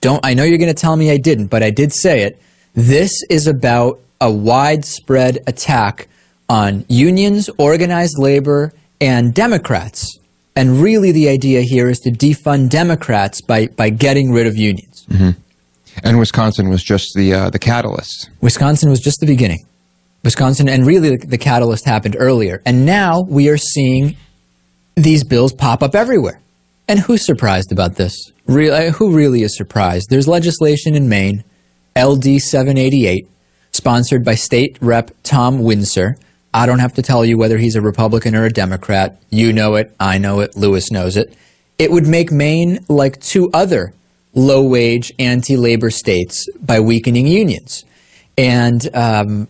[0.00, 2.40] Don't I know you're going to tell me I didn't, but I did say it.
[2.74, 6.08] This is about a widespread attack
[6.48, 10.18] on unions, organized labor, and Democrats.
[10.56, 15.06] And really the idea here is to defund Democrats by, by getting rid of unions.
[15.08, 15.30] Mm-hmm.
[16.02, 18.28] And Wisconsin was just the uh, the catalyst.
[18.40, 19.64] Wisconsin was just the beginning.
[20.24, 22.62] Wisconsin, and really the, the catalyst happened earlier.
[22.64, 24.16] And now we are seeing
[24.96, 26.40] these bills pop up everywhere.
[26.88, 28.32] And who's surprised about this?
[28.46, 30.08] Really, who really is surprised?
[30.10, 31.44] There's legislation in Maine,
[31.96, 33.28] LD 788,
[33.72, 36.16] sponsored by State Rep Tom Winsor.
[36.52, 39.20] I don't have to tell you whether he's a Republican or a Democrat.
[39.30, 41.36] You know it, I know it, Lewis knows it.
[41.78, 43.92] It would make Maine like two other
[44.34, 47.84] low wage, anti labor states by weakening unions.
[48.36, 49.48] And um,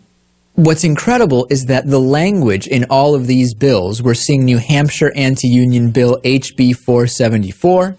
[0.56, 5.12] What's incredible is that the language in all of these bills, we're seeing New Hampshire
[5.16, 7.96] anti-union bill HB 474,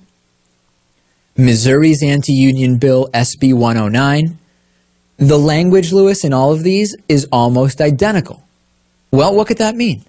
[1.36, 4.39] Missouri's anti-union bill SB 109.
[5.18, 8.41] The language, Lewis, in all of these is almost identical.
[9.12, 10.06] Well, what could that mean?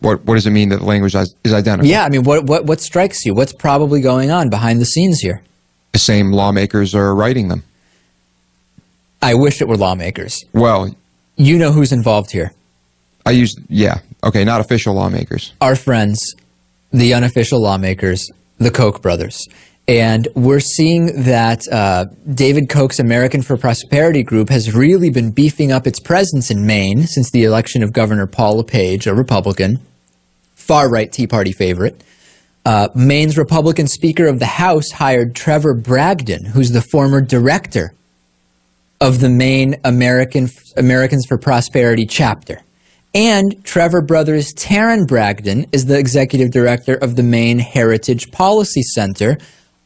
[0.00, 1.88] What What does it mean that the language is identical?
[1.88, 3.34] Yeah, I mean, what what what strikes you?
[3.34, 5.42] What's probably going on behind the scenes here?
[5.92, 7.62] The same lawmakers are writing them.
[9.22, 10.44] I wish it were lawmakers.
[10.52, 10.94] Well,
[11.36, 12.52] you know who's involved here.
[13.24, 14.00] I use yeah.
[14.24, 15.52] Okay, not official lawmakers.
[15.60, 16.34] Our friends,
[16.92, 19.46] the unofficial lawmakers, the Koch brothers.
[19.88, 25.72] And we're seeing that uh, David Koch's American for Prosperity group has really been beefing
[25.72, 29.80] up its presence in Maine since the election of Governor Paul LePage, a Republican,
[30.54, 32.00] far right Tea Party favorite.
[32.64, 37.92] Uh, Maine's Republican Speaker of the House hired Trevor Bragdon, who's the former director
[39.02, 42.62] of the Maine American Americans for Prosperity chapter.
[43.12, 49.38] And Trevor Brothers Tarren Bragdon is the executive director of the Maine Heritage Policy Center,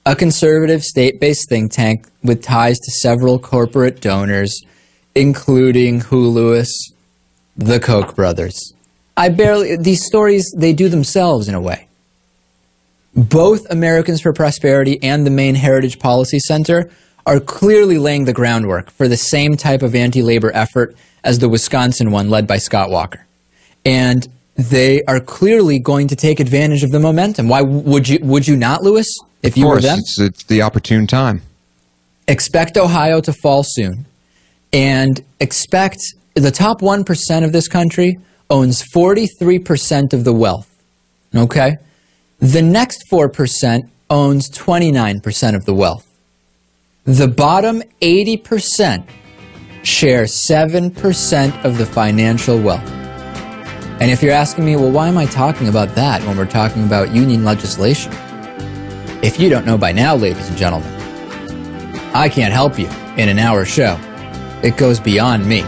[0.04, 4.54] a conservative state-based think tank with ties to several corporate donors,
[5.14, 6.70] including who Lewis,
[7.56, 8.74] the Koch brothers.
[9.16, 11.88] I barely these stories they do themselves in a way.
[13.14, 16.90] Both Americans for Prosperity and the Maine Heritage Policy Center
[17.26, 22.12] are clearly laying the groundwork for the same type of anti-labor effort as the Wisconsin
[22.12, 23.26] one led by Scott Walker.
[23.84, 27.48] And they are clearly going to take advantage of the momentum.
[27.48, 29.06] Why would you would you not, Lewis?
[29.42, 31.42] If you course, were them, it's, it's the opportune time.
[32.26, 34.06] Expect Ohio to fall soon,
[34.72, 36.00] and expect
[36.34, 38.18] the top one percent of this country
[38.48, 40.70] owns forty three percent of the wealth.
[41.34, 41.76] Okay,
[42.38, 46.05] the next four percent owns twenty nine percent of the wealth.
[47.06, 49.08] The bottom 80%
[49.84, 52.90] share 7% of the financial wealth.
[54.00, 56.82] And if you're asking me, well, why am I talking about that when we're talking
[56.82, 58.12] about union legislation?
[59.22, 60.92] If you don't know by now, ladies and gentlemen,
[62.12, 63.96] I can't help you in an hour show.
[64.64, 65.62] It goes beyond me.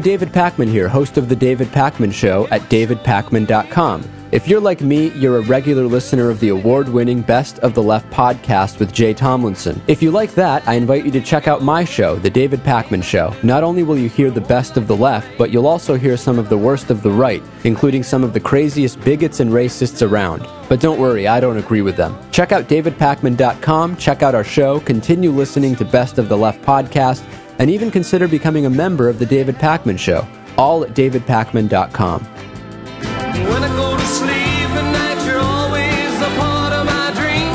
[0.00, 4.04] David Pakman here, host of The David Pakman Show at davidpakman.com.
[4.32, 7.82] If you're like me, you're a regular listener of the award winning Best of the
[7.82, 9.82] Left podcast with Jay Tomlinson.
[9.88, 13.02] If you like that, I invite you to check out my show, The David Pakman
[13.02, 13.34] Show.
[13.42, 16.38] Not only will you hear the best of the left, but you'll also hear some
[16.38, 20.46] of the worst of the right, including some of the craziest bigots and racists around.
[20.68, 22.16] But don't worry, I don't agree with them.
[22.30, 27.24] Check out davidpakman.com, check out our show, continue listening to Best of the Left podcast,
[27.60, 32.24] and even consider becoming a member of The David Pakman Show, all at davidpakman.com.
[32.24, 37.52] When I go to sleep at night, you're always a part of my dream.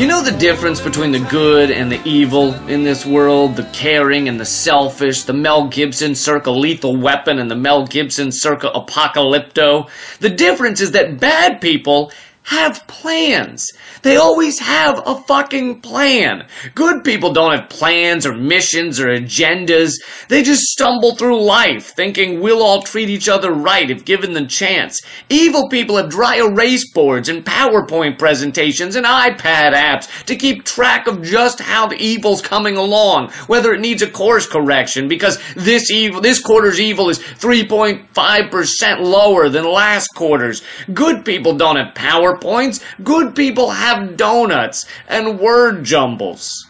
[0.00, 4.28] You know the difference between the good and the evil in this world, the caring
[4.28, 9.90] and the selfish, the Mel Gibson circa lethal weapon and the Mel Gibson circa apocalypto?
[10.20, 12.12] The difference is that bad people
[12.46, 13.72] have plans.
[14.02, 16.46] They always have a fucking plan.
[16.76, 19.94] Good people don't have plans or missions or agendas.
[20.28, 24.46] They just stumble through life thinking we'll all treat each other right if given the
[24.46, 25.00] chance.
[25.28, 31.08] Evil people have dry erase boards and PowerPoint presentations and iPad apps to keep track
[31.08, 35.90] of just how the evil's coming along, whether it needs a course correction because this
[35.90, 40.62] evil, this quarter's evil is 3.5% lower than last quarter's.
[40.94, 41.94] Good people don't have
[42.40, 42.82] PowerPoints.
[43.02, 46.65] Good people have donuts and word jumbles.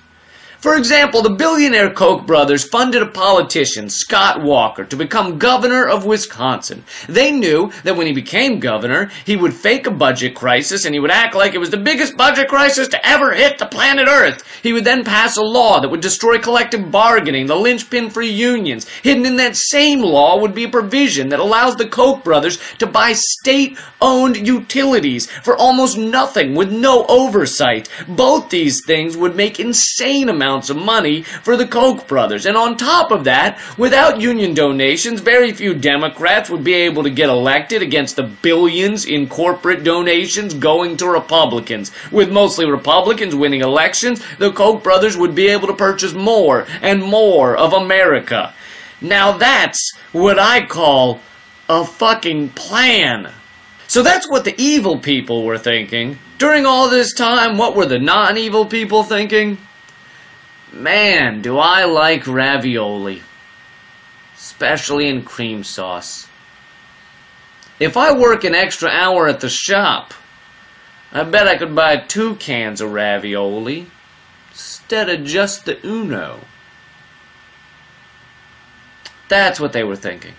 [0.66, 6.06] For example, the billionaire Koch brothers funded a politician, Scott Walker, to become governor of
[6.06, 6.82] Wisconsin.
[7.08, 10.98] They knew that when he became governor, he would fake a budget crisis and he
[10.98, 14.42] would act like it was the biggest budget crisis to ever hit the planet Earth.
[14.60, 18.88] He would then pass a law that would destroy collective bargaining, the linchpin for unions.
[19.04, 22.88] Hidden in that same law would be a provision that allows the Koch brothers to
[22.88, 27.88] buy state-owned utilities for almost nothing with no oversight.
[28.08, 32.46] Both these things would make insane amounts of money for the Koch brothers.
[32.46, 37.11] And on top of that, without union donations, very few Democrats would be able to
[37.11, 41.92] get elected against the billions in corporate donations going to Republicans.
[42.11, 47.02] With mostly Republicans winning elections, the Koch brothers would be able to purchase more and
[47.02, 48.54] more of America.
[49.00, 51.20] Now that's what I call
[51.68, 53.32] a fucking plan.
[53.88, 56.18] So that's what the evil people were thinking.
[56.38, 59.59] During all this time, what were the non-evil people thinking?
[60.76, 63.22] Man, do I like ravioli.
[64.36, 66.28] Especially in cream sauce.
[67.80, 70.12] If I work an extra hour at the shop,
[71.12, 73.86] I bet I could buy two cans of ravioli
[74.50, 76.40] instead of just the Uno.
[79.28, 80.34] That's what they were thinking.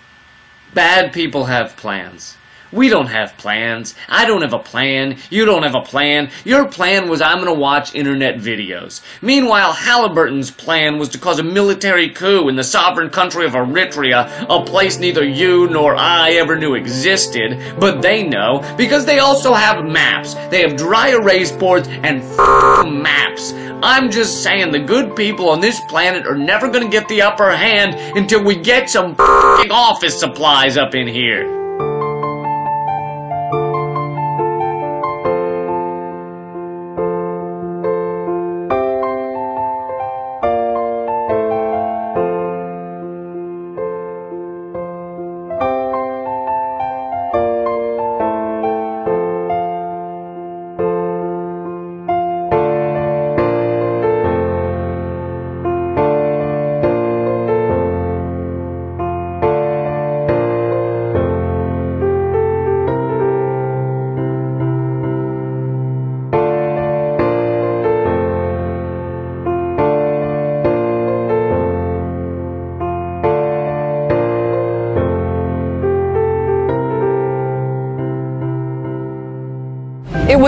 [0.74, 2.38] Bad people have plans.
[2.72, 3.96] We don't have plans.
[4.10, 5.18] I don't have a plan.
[5.30, 6.30] You don't have a plan.
[6.44, 9.02] Your plan was I'm going to watch internet videos.
[9.22, 14.46] Meanwhile, Halliburton's plan was to cause a military coup in the sovereign country of Eritrea,
[14.50, 19.54] a place neither you nor I ever knew existed, but they know because they also
[19.54, 20.34] have maps.
[20.50, 22.22] They have dry erase boards and
[23.02, 23.54] maps.
[23.82, 27.22] I'm just saying the good people on this planet are never going to get the
[27.22, 29.16] upper hand until we get some
[29.70, 31.67] office supplies up in here.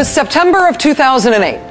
[0.09, 1.69] September of 2008.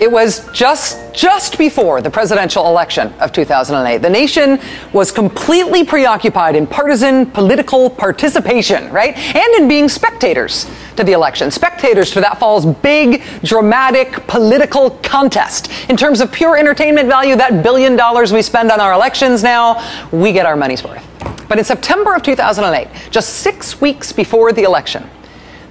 [0.00, 3.98] It was just just before the presidential election of 2008.
[3.98, 4.60] The nation
[4.92, 9.16] was completely preoccupied in partisan political participation, right?
[9.16, 11.50] And in being spectators to the election.
[11.50, 15.68] Spectators to that fall's big, dramatic political contest.
[15.88, 19.82] In terms of pure entertainment value, that billion dollars we spend on our elections now,
[20.12, 21.04] we get our money's worth.
[21.48, 25.10] But in September of 2008, just six weeks before the election,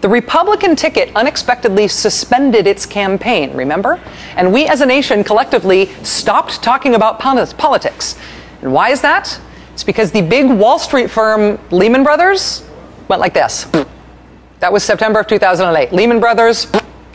[0.02, 4.00] the Republican ticket unexpectedly suspended its campaign, remember?
[4.36, 8.18] And we as a nation collectively stopped talking about politics.
[8.62, 9.40] And why is that?
[9.74, 12.64] It's because the big Wall Street firm Lehman Brothers
[13.08, 13.66] went like this.
[14.60, 15.94] That was September of 2008.
[15.94, 16.68] Lehman Brothers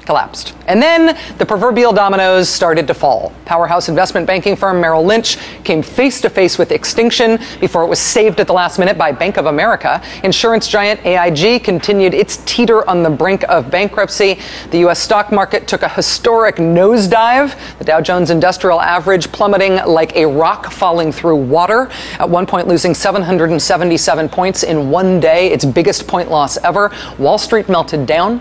[0.05, 0.55] collapsed.
[0.67, 3.33] And then the proverbial dominoes started to fall.
[3.45, 7.99] Powerhouse investment banking firm Merrill Lynch came face to face with extinction before it was
[7.99, 10.03] saved at the last minute by Bank of America.
[10.23, 14.39] Insurance giant AIG continued its teeter on the brink of bankruptcy.
[14.71, 14.99] The U.S.
[14.99, 17.59] stock market took a historic nosedive.
[17.79, 22.69] The Dow Jones Industrial Average plummeting like a rock falling through water, at one point
[22.69, 26.91] losing 777 points in one day, its biggest point loss ever.
[27.19, 28.41] Wall Street melted down.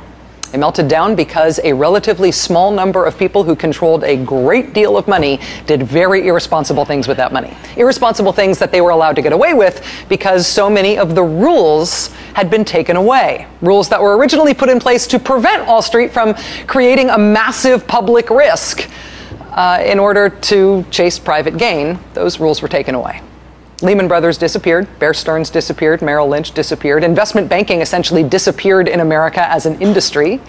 [0.54, 4.98] It melted down because a relatively small number of people who controlled a great deal
[4.98, 7.56] of money did very irresponsible things with that money.
[7.78, 11.24] Irresponsible things that they were allowed to get away with because so many of the
[11.24, 13.48] rules had been taken away.
[13.62, 16.36] Rules that were originally put in place to prevent Wall Street from
[16.68, 18.90] creating a massive public risk
[19.52, 21.98] uh, in order to chase private gain.
[22.14, 23.22] Those rules were taken away.
[23.84, 27.04] Lehman Brothers disappeared, Bear Stearns disappeared, Merrill Lynch disappeared.
[27.04, 30.40] Investment banking essentially disappeared in America as an industry.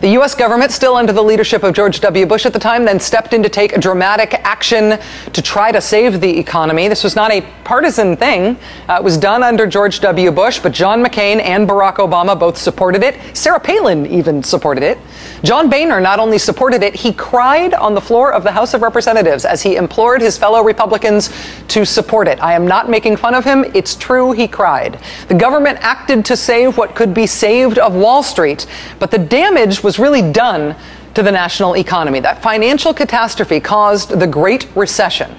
[0.00, 0.34] The U.S.
[0.34, 2.26] government, still under the leadership of George W.
[2.26, 4.98] Bush at the time, then stepped in to take dramatic action
[5.32, 6.88] to try to save the economy.
[6.88, 8.58] This was not a partisan thing.
[8.88, 10.30] Uh, it was done under George W.
[10.30, 13.18] Bush, but John McCain and Barack Obama both supported it.
[13.34, 14.98] Sarah Palin even supported it.
[15.42, 18.82] John Boehner not only supported it, he cried on the floor of the House of
[18.82, 21.30] Representatives as he implored his fellow Republicans
[21.68, 22.42] to support it.
[22.42, 23.64] I am not making fun of him.
[23.74, 24.98] It's true, he cried.
[25.28, 28.66] The government acted to save what could be saved of Wall Street,
[28.98, 30.74] but the damage was really done
[31.14, 32.18] to the national economy.
[32.18, 35.30] That financial catastrophe caused the Great Recession.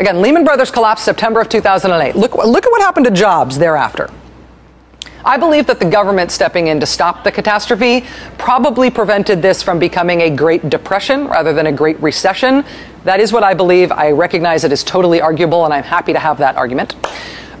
[0.00, 2.16] Again, Lehman Brothers collapsed September of 2008.
[2.16, 4.10] Look, look at what happened to jobs thereafter.
[5.24, 8.04] I believe that the government stepping in to stop the catastrophe
[8.38, 12.64] probably prevented this from becoming a Great Depression rather than a Great Recession.
[13.04, 13.92] That is what I believe.
[13.92, 16.96] I recognize it is totally arguable, and I'm happy to have that argument.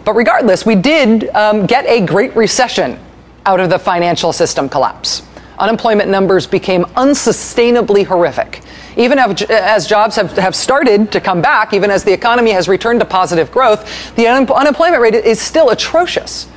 [0.04, 2.98] But regardless, we did um, get a Great Recession
[3.46, 5.22] out of the financial system collapse.
[5.58, 8.62] Unemployment numbers became unsustainably horrific.
[8.96, 13.00] Even as jobs have, have started to come back, even as the economy has returned
[13.00, 16.48] to positive growth, the un- unemployment rate is still atrocious.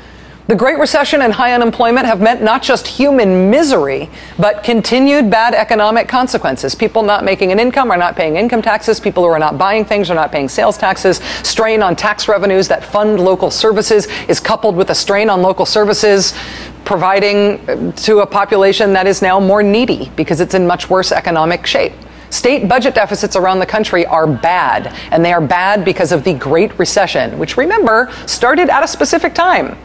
[0.49, 5.53] The Great Recession and high unemployment have meant not just human misery, but continued bad
[5.53, 6.73] economic consequences.
[6.73, 8.99] People not making an income are not paying income taxes.
[8.99, 11.17] People who are not buying things are not paying sales taxes.
[11.43, 15.67] Strain on tax revenues that fund local services is coupled with a strain on local
[15.67, 16.33] services
[16.83, 21.11] providing uh, to a population that is now more needy because it's in much worse
[21.11, 21.93] economic shape.
[22.31, 26.33] State budget deficits around the country are bad, and they are bad because of the
[26.33, 29.77] Great Recession, which remember started at a specific time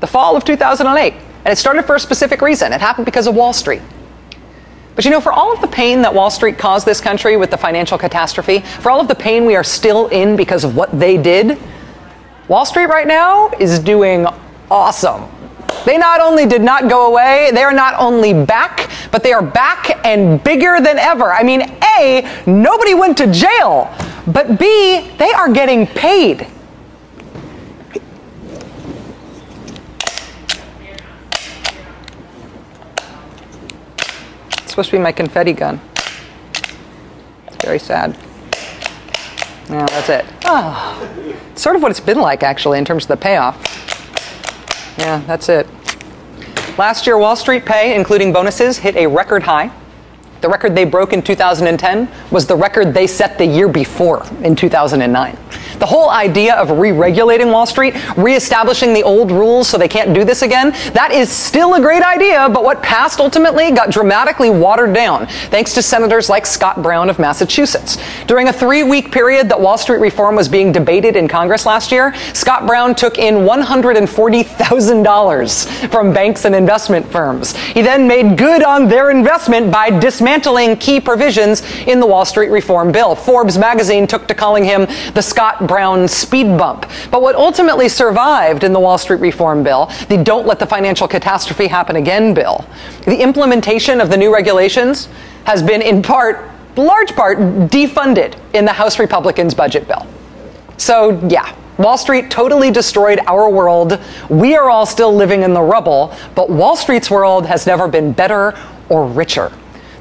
[0.00, 1.14] the fall of 2008.
[1.14, 2.72] And it started for a specific reason.
[2.72, 3.82] It happened because of Wall Street.
[4.96, 7.50] But you know, for all of the pain that Wall Street caused this country with
[7.50, 10.98] the financial catastrophe, for all of the pain we are still in because of what
[10.98, 11.58] they did,
[12.48, 14.26] Wall Street right now is doing
[14.70, 15.30] awesome.
[15.84, 19.42] They not only did not go away, they are not only back, but they are
[19.42, 21.32] back and bigger than ever.
[21.32, 21.62] I mean,
[21.98, 23.94] A, nobody went to jail,
[24.26, 26.46] but B, they are getting paid.
[34.76, 35.80] Supposed to be my confetti gun.
[37.46, 38.14] It's very sad.
[39.70, 40.26] Yeah, that's it.
[40.44, 43.56] Oh, sort of what it's been like, actually, in terms of the payoff.
[44.98, 45.66] Yeah, that's it.
[46.76, 49.70] Last year, Wall Street pay, including bonuses, hit a record high.
[50.42, 54.54] The record they broke in 2010 was the record they set the year before in
[54.54, 55.38] 2009.
[55.78, 60.14] The whole idea of re regulating Wall Street, re-establishing the old rules so they can't
[60.14, 64.50] do this again, that is still a great idea, but what passed ultimately got dramatically
[64.50, 67.98] watered down, thanks to senators like Scott Brown of Massachusetts.
[68.26, 71.92] During a three week period that Wall Street reform was being debated in Congress last
[71.92, 77.56] year, Scott Brown took in $140,000 from banks and investment firms.
[77.56, 82.50] He then made good on their investment by dismantling key provisions in the Wall Street
[82.50, 83.14] reform bill.
[83.14, 86.86] Forbes magazine took to calling him the Scott Brown speed bump.
[87.10, 91.08] But what ultimately survived in the Wall Street reform bill, the Don't Let the Financial
[91.08, 92.64] Catastrophe Happen Again bill,
[93.04, 95.08] the implementation of the new regulations
[95.44, 100.06] has been in part, large part, defunded in the House Republicans' budget bill.
[100.76, 104.00] So, yeah, Wall Street totally destroyed our world.
[104.30, 108.12] We are all still living in the rubble, but Wall Street's world has never been
[108.12, 108.58] better
[108.88, 109.52] or richer.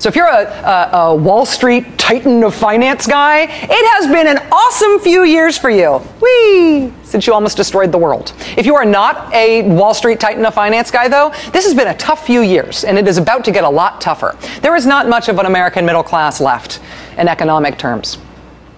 [0.06, 4.28] So if you're a, a, a, Wall Street titan of finance guy, it has been
[4.28, 5.97] an awesome few years for you.
[6.22, 6.93] Whee!
[7.01, 8.32] Since you almost destroyed the world.
[8.56, 11.88] If you are not a Wall Street titan of finance guy, though, this has been
[11.88, 14.38] a tough few years, and it is about to get a lot tougher.
[14.62, 16.82] There is not much of an American middle class left
[17.18, 18.20] in economic terms.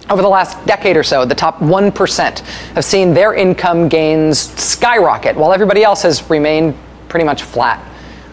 [0.09, 5.36] Over the last decade or so, the top 1% have seen their income gains skyrocket,
[5.36, 6.73] while everybody else has remained
[7.09, 7.84] pretty much flat.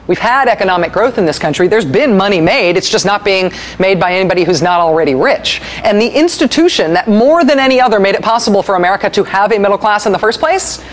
[0.06, 1.66] We've had economic growth in this country.
[1.66, 2.76] There's been money made.
[2.76, 5.62] It's just not being made by anybody who's not already rich.
[5.82, 9.52] And the institution that more than any other made it possible for America to have
[9.52, 10.84] a middle class in the first place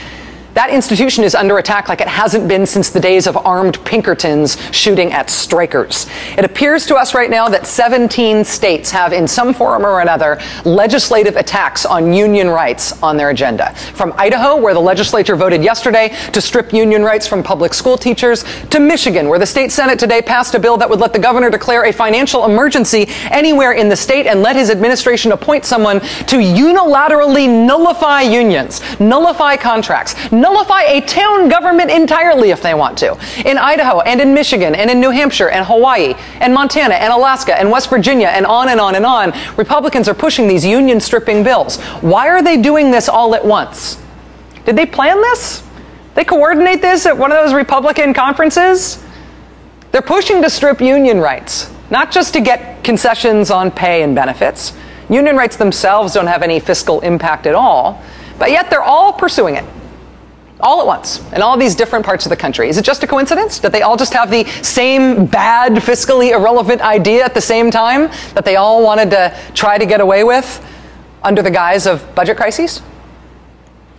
[0.54, 4.58] that institution is under attack like it hasn't been since the days of armed Pinkertons
[4.76, 6.08] shooting at strikers.
[6.38, 10.40] It appears to us right now that 17 states have, in some form or another,
[10.66, 13.74] legislative attacks on union rights on their agenda.
[13.76, 18.44] From Idaho, where the legislature voted yesterday to strip union rights from public school teachers,
[18.72, 21.50] to Michigan, where the state Senate today passed a bill that would let the governor
[21.50, 26.38] declare a financial emergency anywhere in the state and let his administration appoint someone to
[26.38, 33.18] unilaterally nullify unions, nullify contracts, nullify a town government entirely if they want to.
[33.46, 37.58] In Idaho and in Michigan and in New Hampshire and Hawaii and Montana and Alaska
[37.58, 41.44] and West Virginia and on and on and on, Republicans are pushing these union stripping
[41.44, 41.80] bills.
[42.02, 44.02] Why are they doing this all at once?
[44.66, 45.64] Did they plan this?
[46.16, 49.04] They coordinate this at one of those Republican conferences?
[49.92, 54.74] They're pushing to strip union rights, not just to get concessions on pay and benefits.
[55.10, 58.02] Union rights themselves don't have any fiscal impact at all,
[58.40, 59.66] but yet they're all pursuing it
[60.62, 62.70] all at once in all these different parts of the country.
[62.70, 66.82] Is it just a coincidence that they all just have the same bad, fiscally irrelevant
[66.82, 70.66] idea at the same time that they all wanted to try to get away with
[71.24, 72.82] under the guise of budget crises?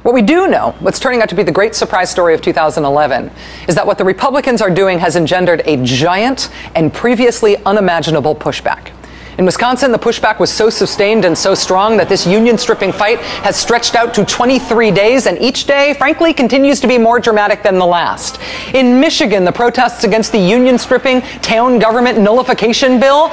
[0.03, 3.31] What we do know, what's turning out to be the great surprise story of 2011,
[3.69, 8.91] is that what the Republicans are doing has engendered a giant and previously unimaginable pushback.
[9.39, 13.19] In Wisconsin, the pushback was so sustained and so strong that this union stripping fight
[13.45, 17.63] has stretched out to 23 days, and each day, frankly, continues to be more dramatic
[17.63, 18.39] than the last.
[18.75, 23.31] In Michigan, the protests against the union stripping town government nullification bill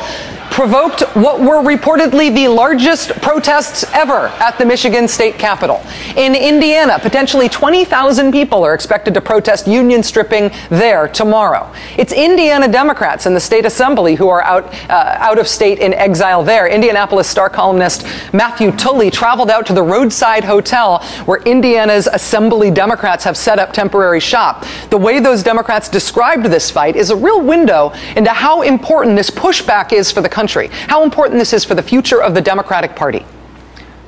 [0.59, 5.81] provoked what were reportedly the largest protests ever at the Michigan state capitol.
[6.17, 11.73] In Indiana, potentially 20,000 people are expected to protest union stripping there tomorrow.
[11.97, 15.93] It's Indiana Democrats in the state assembly who are out, uh, out of state in
[15.93, 16.67] exile there.
[16.67, 23.23] Indianapolis Star columnist Matthew Tully traveled out to the roadside hotel where Indiana's assembly Democrats
[23.23, 24.65] have set up temporary shop.
[24.89, 29.29] The way those Democrats described this fight is a real window into how important this
[29.29, 32.95] pushback is for the country, how important this is for the future of the Democratic
[32.95, 33.25] Party.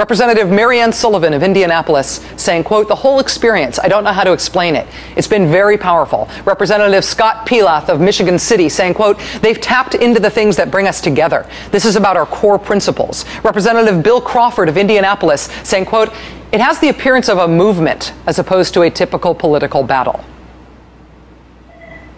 [0.02, 4.24] Representative Mary Ann Sullivan of Indianapolis saying, quote, the whole experience, I don't know how
[4.24, 4.88] to explain it.
[5.16, 6.28] It's been very powerful.
[6.44, 10.88] Representative Scott Pelath of Michigan City saying, quote, they've tapped into the things that bring
[10.88, 11.48] us together.
[11.70, 13.26] This is about our core principles.
[13.44, 16.10] Representative Bill Crawford of Indianapolis saying, quote,
[16.52, 20.26] it has the appearance of a movement as opposed to a typical political battle.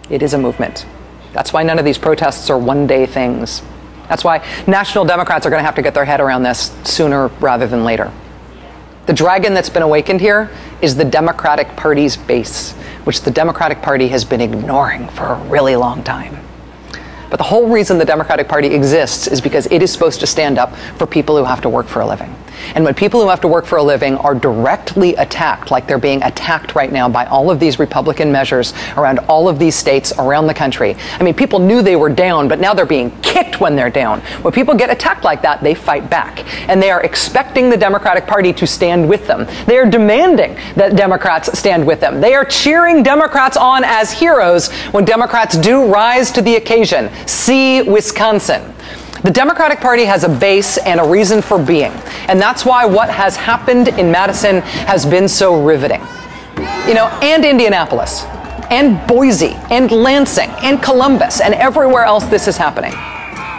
[0.08, 0.86] It is a movement.
[1.34, 3.62] That's why none of these protests are one day things.
[4.08, 7.28] That's why national Democrats are going to have to get their head around this sooner
[7.40, 8.12] rather than later.
[9.06, 10.50] The dragon that's been awakened here
[10.80, 12.72] is the Democratic Party's base,
[13.04, 16.38] which the Democratic Party has been ignoring for a really long time.
[17.28, 20.58] But the whole reason the Democratic Party exists is because it is supposed to stand
[20.58, 22.34] up for people who have to work for a living.
[22.74, 25.98] And when people who have to work for a living are directly attacked, like they're
[25.98, 30.12] being attacked right now by all of these Republican measures around all of these states
[30.18, 30.96] around the country.
[31.18, 34.20] I mean, people knew they were down, but now they're being kicked when they're down.
[34.42, 36.44] When people get attacked like that, they fight back.
[36.68, 39.46] And they are expecting the Democratic Party to stand with them.
[39.66, 42.20] They are demanding that Democrats stand with them.
[42.20, 47.10] They are cheering Democrats on as heroes when Democrats do rise to the occasion.
[47.26, 48.74] See Wisconsin.
[49.24, 51.92] The Democratic Party has a base and a reason for being.
[52.28, 56.02] And that's why what has happened in Madison has been so riveting.
[56.86, 58.24] You know, and Indianapolis,
[58.70, 62.92] and Boise, and Lansing, and Columbus, and everywhere else this is happening.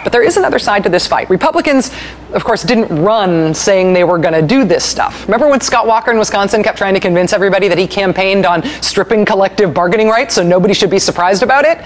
[0.04, 1.28] But there is another side to this fight.
[1.30, 1.90] Republicans,
[2.32, 5.24] of course, didn't run saying they were going to do this stuff.
[5.24, 8.62] Remember when Scott Walker in Wisconsin kept trying to convince everybody that he campaigned on
[8.80, 11.78] stripping collective bargaining rights so nobody should be surprised about it?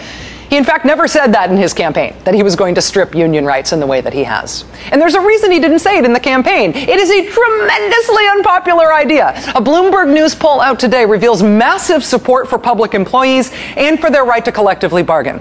[0.50, 3.14] He, in fact, never said that in his campaign, that he was going to strip
[3.14, 4.64] union rights in the way that he has.
[4.90, 6.72] And there's a reason he didn't say it in the campaign.
[6.74, 9.28] It is a tremendously unpopular idea.
[9.54, 14.24] A Bloomberg News poll out today reveals massive support for public employees and for their
[14.24, 15.40] right to collectively bargain.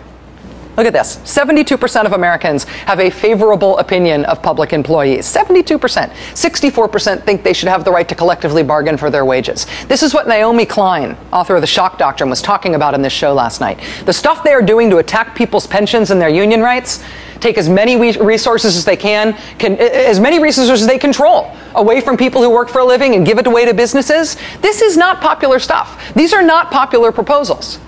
[0.80, 5.26] Look at this 72% of Americans have a favorable opinion of public employees.
[5.26, 5.78] 72%.
[5.78, 9.68] 64% think they should have the right to collectively bargain for their wages.
[9.90, 13.12] This is what Naomi Klein, author of The Shock Doctrine, was talking about in this
[13.12, 13.82] show last night.
[14.06, 17.04] The stuff they are doing to attack people's pensions and their union rights
[17.42, 22.00] take as many resources as they can, can, as many resources as they control away
[22.00, 24.38] from people who work for a living and give it away to businesses.
[24.62, 26.14] This is not popular stuff.
[26.14, 27.80] These are not popular proposals.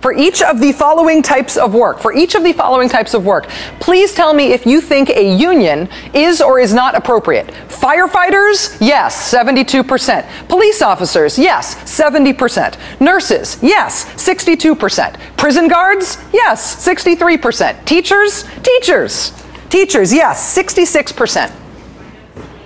[0.00, 3.24] For each of the following types of work, for each of the following types of
[3.24, 3.48] work,
[3.80, 7.46] please tell me if you think a union is or is not appropriate.
[7.68, 10.48] Firefighters, yes, 72%.
[10.48, 13.00] Police officers, yes, 70%.
[13.00, 15.18] Nurses, yes, 62%.
[15.36, 17.84] Prison guards, yes, 63%.
[17.84, 19.32] Teachers, teachers,
[19.70, 21.52] teachers, yes, 66%.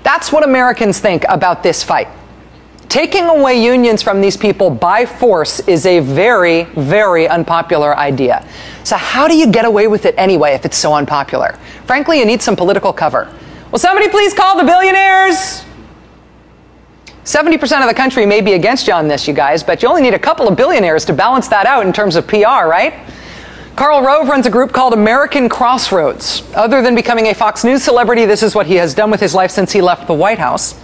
[0.03, 2.09] That's what Americans think about this fight.
[2.91, 8.45] Taking away unions from these people by force is a very, very unpopular idea.
[8.83, 11.57] So, how do you get away with it anyway if it's so unpopular?
[11.87, 13.33] Frankly, you need some political cover.
[13.71, 15.65] Will somebody please call the billionaires?
[17.23, 20.03] 70% of the country may be against you on this, you guys, but you only
[20.03, 22.93] need a couple of billionaires to balance that out in terms of PR, right?
[23.77, 26.43] Karl Rove runs a group called American Crossroads.
[26.57, 29.33] Other than becoming a Fox News celebrity, this is what he has done with his
[29.33, 30.75] life since he left the White House.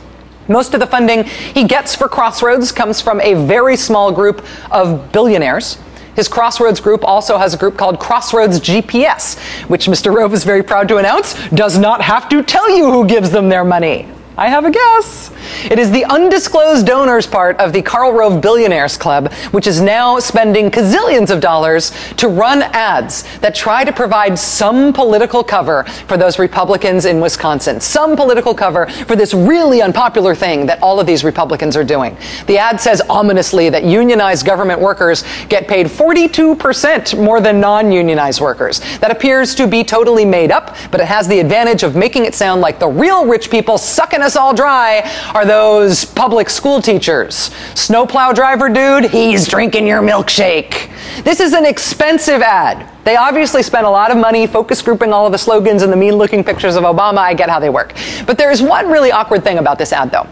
[0.49, 5.13] Most of the funding he gets for Crossroads comes from a very small group of
[5.13, 5.79] billionaires.
[6.15, 9.39] His Crossroads group also has a group called Crossroads GPS,
[9.69, 10.15] which Mr.
[10.15, 13.49] Rove is very proud to announce does not have to tell you who gives them
[13.51, 14.09] their money.
[14.39, 15.31] I have a guess.
[15.71, 20.19] It is the undisclosed donors part of the Karl Rove Billionaires Club, which is now
[20.19, 26.19] spending gazillions of dollars to run ads that try to provide some political cover for
[26.19, 31.07] those Republicans in Wisconsin, some political cover for this really unpopular thing that all of
[31.07, 32.15] these Republicans are doing.
[32.47, 38.43] The ad says ominously that unionized government workers get paid 42% more than non unionized
[38.43, 38.81] workers.
[38.99, 42.35] That appears to be totally made up, but it has the advantage of making it
[42.35, 47.51] sound like the real rich people sucking us all dry are those public school teachers.
[47.75, 50.91] Snowplow driver dude, he's drinking your milkshake.
[51.23, 52.93] This is an expensive ad.
[53.05, 55.97] They obviously spent a lot of money focus grouping all of the slogans and the
[55.97, 57.19] mean looking pictures of Obama.
[57.19, 57.95] I get how they work.
[58.27, 60.27] But there is one really awkward thing about this ad, though.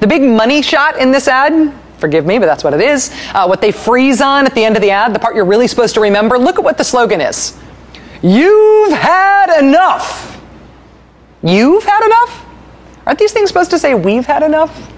[0.00, 3.46] The big money shot in this ad, forgive me, but that's what it is, uh,
[3.46, 5.94] what they freeze on at the end of the ad, the part you're really supposed
[5.94, 7.58] to remember, look at what the slogan is.
[8.22, 10.38] You've had enough.
[11.42, 12.46] You've had enough?
[13.10, 14.88] Aren't these things supposed to say we've had enough?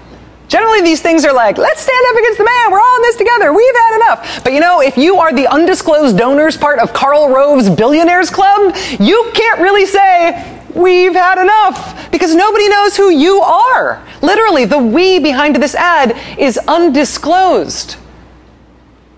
[0.47, 2.71] Generally, these things are like, let's stand up against the man.
[2.71, 3.51] We're all in this together.
[3.51, 4.43] We've had enough.
[4.43, 8.75] But you know, if you are the undisclosed donors part of Karl Rove's Billionaires Club,
[8.99, 14.05] you can't really say, we've had enough because nobody knows who you are.
[14.21, 17.95] Literally, the we behind this ad is undisclosed.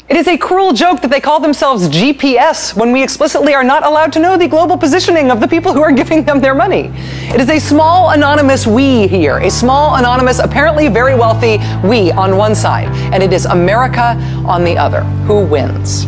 [0.08, 3.84] It is a cruel joke that they call themselves GPS when we explicitly are not
[3.84, 6.92] allowed to know the global positioning of the people who are giving them their money.
[7.34, 12.38] It is a small anonymous we here, a small anonymous, apparently very wealthy we on
[12.38, 15.02] one side, and it is America on the other.
[15.26, 16.06] Who wins?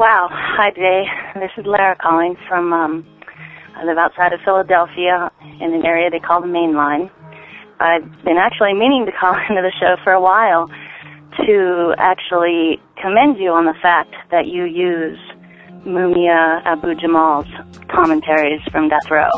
[0.00, 0.30] Wow.
[0.32, 1.04] Hi, Jay.
[1.34, 3.06] This is Lara calling from, um,
[3.76, 5.30] I live outside of Philadelphia
[5.60, 7.10] in an area they call the Main Line.
[7.80, 10.70] I've been actually meaning to call into the show for a while
[11.44, 15.18] to actually commend you on the fact that you use
[15.84, 17.52] Mumia Abu Jamal's
[17.88, 19.28] commentaries from Death Row.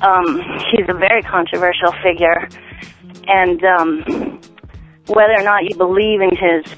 [0.00, 2.48] Um, he's a very controversial figure,
[3.26, 4.40] and um,
[5.08, 6.72] whether or not you believe in his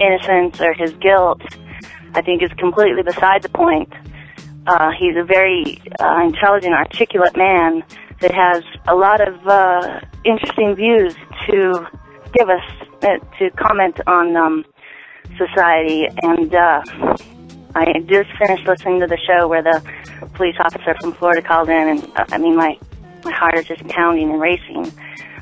[0.00, 1.40] innocence or his guilt,
[2.16, 3.92] I think is completely beside the point.
[4.66, 7.84] Uh, he's a very uh, intelligent, articulate man
[8.20, 11.14] that has a lot of uh, interesting views
[11.46, 11.86] to
[12.36, 12.64] give us,
[13.02, 14.64] uh, to comment on um,
[15.36, 16.08] society.
[16.22, 16.82] And uh,
[17.74, 19.82] I just finished listening to the show where the
[20.34, 22.78] police officer from Florida called in, and uh, I mean, my
[23.24, 24.86] my heart is just pounding and racing.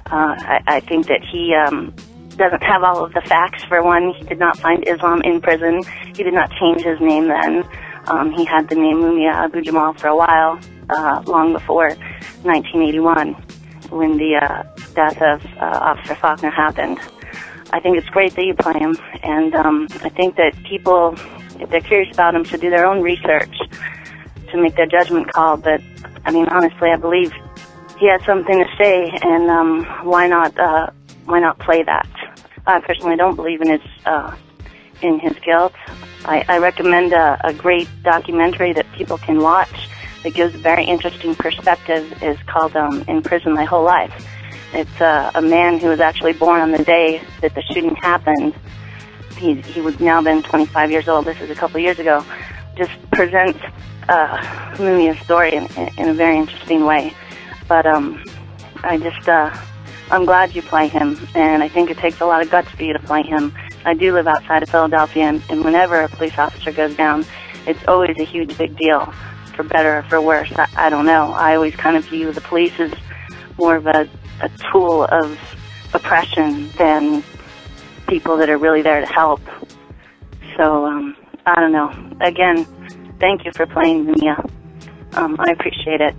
[0.06, 1.94] Uh, I, I think that he um,
[2.36, 3.64] doesn't have all of the facts.
[3.64, 5.82] For one, he did not find Islam in prison.
[6.14, 7.64] He did not change his name then.
[8.06, 10.58] Um, he had the name Mumia Abu Jamal for a while,
[10.90, 11.88] uh, long before
[12.42, 13.32] 1981,
[13.90, 14.62] when the uh,
[14.94, 16.98] death of uh, Officer Faulkner happened.
[17.72, 21.14] I think it's great that you play him, and um, I think that people,
[21.58, 23.54] if they're curious about him, should do their own research
[24.50, 25.56] to make their judgment call.
[25.56, 25.80] But
[26.24, 27.32] I mean, honestly, I believe
[27.98, 30.56] he has something to say, and um, why not?
[30.58, 30.90] Uh,
[31.26, 32.08] why not play that?
[32.66, 34.34] I personally don't believe in his uh,
[35.02, 35.74] in his guilt.
[36.24, 39.88] I, I recommend a, a great documentary that people can watch
[40.22, 42.22] that gives a very interesting perspective.
[42.22, 44.26] is called um, "In Prison My Whole Life."
[44.72, 48.54] It's uh, a man who was actually born on the day that the shooting happened.
[49.36, 51.26] He he was now been 25 years old.
[51.26, 52.24] This is a couple years ago.
[52.76, 53.60] Just presents
[54.08, 55.66] uh, Mumia's story in,
[55.98, 57.14] in a very interesting way.
[57.68, 58.24] But um,
[58.82, 59.56] I just uh,
[60.14, 62.84] I'm glad you play him, and I think it takes a lot of guts for
[62.84, 63.52] you to play him.
[63.84, 67.26] I do live outside of Philadelphia, and, and whenever a police officer goes down,
[67.66, 69.12] it's always a huge, big deal,
[69.56, 70.52] for better or for worse.
[70.54, 71.32] I, I don't know.
[71.32, 72.92] I always kind of view the police as
[73.58, 74.08] more of a,
[74.40, 75.36] a tool of
[75.92, 77.24] oppression than
[78.06, 79.40] people that are really there to help.
[80.56, 81.92] So, um, I don't know.
[82.20, 82.64] Again,
[83.18, 84.36] thank you for playing Mia.
[85.14, 86.14] Um, I appreciate it.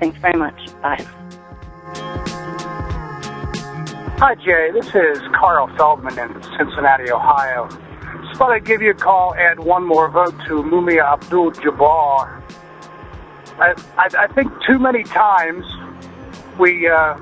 [0.00, 0.58] Thanks very much.
[0.80, 2.30] Bye.
[4.18, 4.70] Hi, Jay.
[4.72, 7.68] This is Carl Feldman in Cincinnati, Ohio.
[8.22, 12.40] Just thought I'd give you a call, add one more vote to Mumia Abdul Jabbar.
[13.58, 15.66] I, I, I think too many times
[16.60, 17.18] we uh,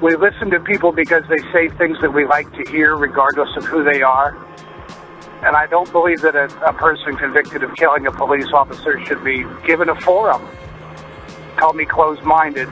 [0.00, 3.64] we listen to people because they say things that we like to hear, regardless of
[3.64, 4.36] who they are.
[5.42, 9.24] And I don't believe that a, a person convicted of killing a police officer should
[9.24, 10.48] be given a forum.
[11.56, 12.68] Call me closed-minded,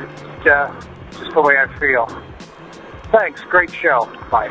[0.46, 0.80] uh,
[1.11, 2.28] just the way I feel.
[3.11, 3.42] Thanks.
[3.44, 4.04] Great show.
[4.30, 4.50] Bye.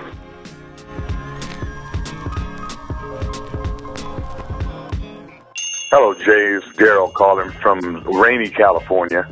[5.89, 6.55] Hello, Jay.
[6.55, 9.27] It's Darryl calling from rainy California.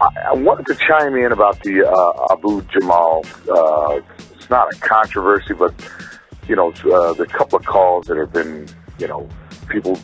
[0.00, 3.24] I, I wanted to chime in about the uh, Abu Jamal.
[3.48, 4.00] Uh,
[4.34, 5.72] it's not a controversy, but
[6.48, 9.28] you know, uh, the couple of calls that have been, you know,
[9.68, 9.98] people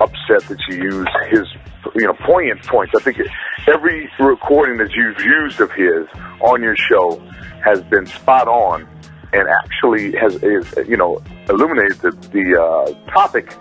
[0.00, 1.46] upset that you use his,
[1.94, 2.92] you know, poignant points.
[2.96, 3.18] I think
[3.66, 6.06] every recording that you've used of his
[6.40, 7.18] on your show
[7.64, 8.88] has been spot on
[9.32, 13.56] and actually has, is, you know, illuminated the, the uh, topic,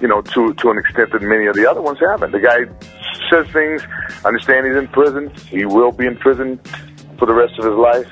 [0.00, 2.32] you know, to to an extent that many of the other ones haven't.
[2.32, 2.64] The guy
[3.30, 3.82] says things.
[4.24, 5.30] Understand he's in prison.
[5.48, 6.58] He will be in prison
[7.18, 8.10] for the rest of his life.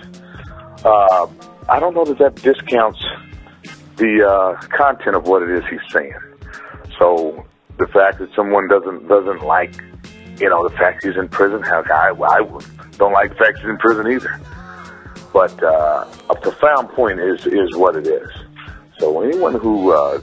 [0.84, 1.26] Uh,
[1.68, 3.02] I don't know that that discounts
[3.96, 6.14] the uh, content of what it is he's saying.
[6.98, 7.44] So
[7.78, 9.74] the fact that someone doesn't doesn't like,
[10.38, 12.38] you know, the fact he's in prison, heck, I, I
[12.98, 14.40] don't like the fact he's in prison either.
[15.32, 18.28] But uh, a profound point is is what it is.
[18.98, 20.20] So anyone who uh,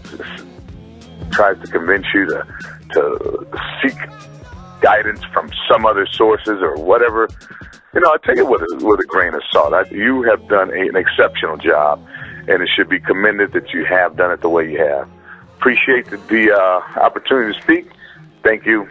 [1.31, 2.47] tries to convince you to
[2.93, 3.47] to
[3.81, 3.97] seek
[4.81, 7.27] guidance from some other sources or whatever,
[7.93, 9.73] you know, I take it with a, with a grain of salt.
[9.73, 12.05] I, you have done a, an exceptional job,
[12.47, 15.09] and it should be commended that you have done it the way you have.
[15.59, 17.91] Appreciate the, the uh, opportunity to speak.
[18.45, 18.87] Thank you,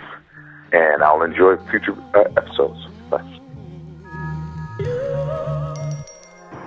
[0.70, 2.86] and I'll enjoy future uh, episodes.
[3.08, 3.22] Bye.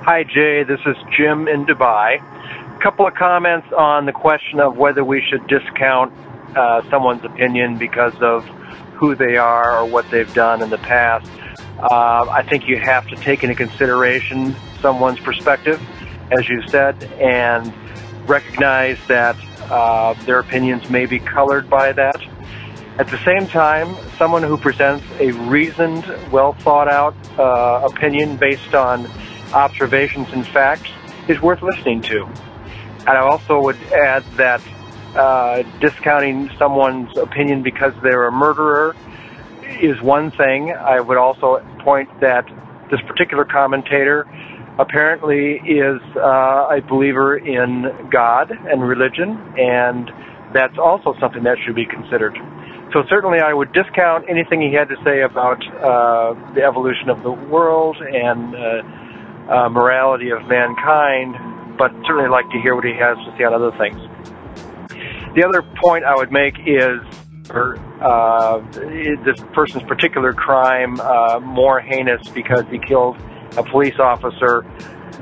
[0.04, 0.64] Hi, Jay.
[0.64, 2.20] This is Jim in Dubai.
[2.20, 6.12] A couple of comments on the question of whether we should discount
[6.58, 8.43] uh, someone's opinion because of
[8.95, 11.30] who they are or what they've done in the past.
[11.78, 15.80] Uh, I think you have to take into consideration someone's perspective,
[16.32, 17.72] as you said, and
[18.28, 19.36] recognize that
[19.72, 22.22] uh, their opinions may be colored by that.
[22.99, 28.76] At the same time, someone who presents a reasoned, well thought out uh, opinion based
[28.76, 29.09] on
[29.53, 30.89] observations and facts
[31.28, 32.26] is worth listening to.
[32.26, 34.61] And I also would add that
[35.15, 38.95] uh, discounting someone's opinion because they're a murderer
[39.82, 40.72] is one thing.
[40.72, 42.45] I would also point that
[42.91, 44.28] this particular commentator
[44.82, 50.09] apparently is uh, a believer in God and religion, and
[50.53, 52.36] that's also something that should be considered.
[52.91, 57.23] So certainly, I would discount anything he had to say about uh, the evolution of
[57.23, 62.93] the world and uh, uh, morality of mankind, but certainly like to hear what he
[62.99, 64.01] has to say on other things.
[65.36, 66.99] The other point I would make is
[67.51, 68.59] uh,
[69.23, 73.15] this person's particular crime uh, more heinous because he killed
[73.58, 74.66] a police officer.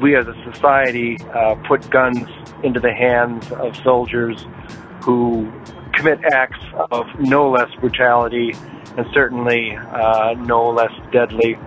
[0.02, 2.28] We as a society uh, put guns
[2.64, 4.46] into the hands of soldiers
[5.04, 5.52] who
[5.94, 8.54] commit acts of no less brutality
[8.98, 11.58] and certainly uh, no less deadly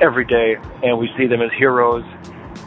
[0.00, 2.04] every day, and we see them as heroes.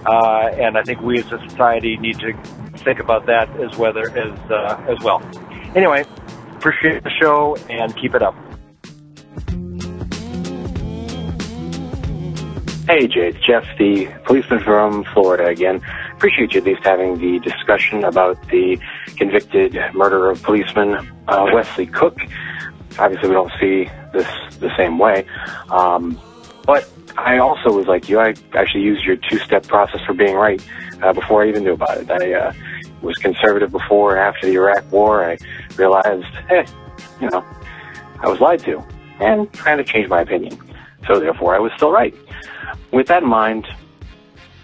[0.05, 2.33] Uh, and I think we as a society need to
[2.77, 5.21] think about that as whether as uh, as well.
[5.75, 6.05] Anyway,
[6.55, 8.35] appreciate the show and keep it up.
[12.87, 15.81] Hey, Jay, it's Jeff, the policeman from Florida again.
[16.13, 18.79] Appreciate you at least having the discussion about the
[19.17, 20.93] convicted murder of policeman
[21.27, 22.15] uh, Wesley Cook.
[22.99, 24.27] Obviously, we don't see this
[24.59, 25.25] the same way.
[25.71, 26.21] Um,
[26.67, 28.19] but I also was like you.
[28.19, 30.63] I actually used your two-step process for being right
[31.01, 32.11] uh, before I even knew about it.
[32.11, 32.53] I uh,
[33.01, 35.27] was conservative before and after the Iraq War.
[35.27, 35.39] I
[35.75, 36.67] realized, hey,
[37.19, 37.43] you know,
[38.19, 38.83] I was lied to,
[39.19, 40.61] and kind of changed my opinion.
[41.07, 42.13] So therefore, I was still right.
[42.91, 43.67] With that in mind,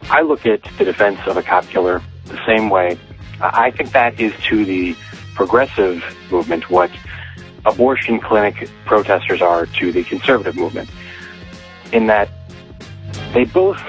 [0.03, 2.97] I look at the defense of a cop killer the same way.
[3.39, 4.95] I think that is to the
[5.35, 6.91] progressive movement what
[7.65, 10.89] abortion clinic protesters are to the conservative movement.
[11.91, 12.29] In that
[13.33, 13.81] they both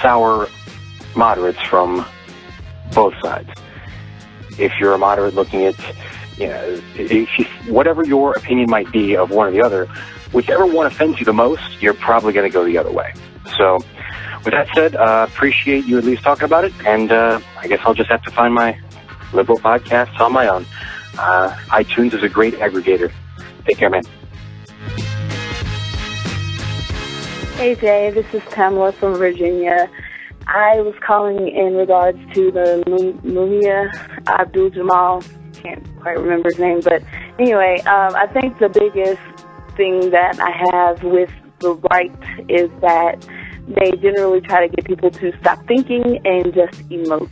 [0.00, 0.48] sour
[1.14, 2.06] moderates from
[2.94, 3.50] both sides.
[4.58, 5.74] If you're a moderate looking at,
[6.36, 7.26] you know,
[7.66, 9.88] whatever your opinion might be of one or the other,
[10.32, 13.12] whichever one offends you the most, you're probably going to go the other way.
[13.56, 13.76] So,
[14.44, 17.80] with that said, uh, appreciate you at least talking about it, and uh, I guess
[17.84, 18.78] I'll just have to find my
[19.32, 20.66] liberal podcasts on my own.
[21.18, 23.12] Uh, iTunes is a great aggregator.
[23.66, 24.02] Take care, man.
[27.56, 29.88] Hey Jay, this is Pamela from Virginia.
[30.48, 33.88] I was calling in regards to the Mu- Mumia
[34.26, 35.22] Abdul Jamal.
[35.52, 37.04] Can't quite remember his name, but
[37.38, 39.20] anyway, um, I think the biggest
[39.76, 42.12] thing that I have with the right
[42.48, 43.26] is that
[43.68, 47.30] they generally try to get people to stop thinking and just emote.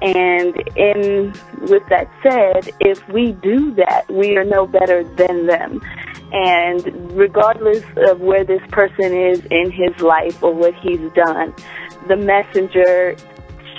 [0.00, 5.80] And in with that said, if we do that, we are no better than them.
[6.32, 11.54] And regardless of where this person is in his life or what he's done,
[12.06, 13.16] the messenger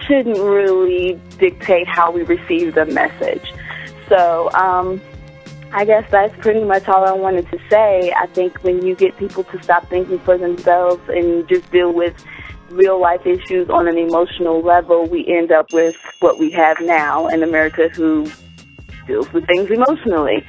[0.06, 3.54] shouldn't really dictate how we receive the message.
[4.10, 5.00] So, um,
[5.72, 8.12] I guess that's pretty much all I wanted to say.
[8.12, 12.16] I think when you get people to stop thinking for themselves and just deal with
[12.72, 17.28] real life issues on an emotional level, we end up with what we have now
[17.28, 18.30] in America who
[19.06, 20.44] deals with things emotionally.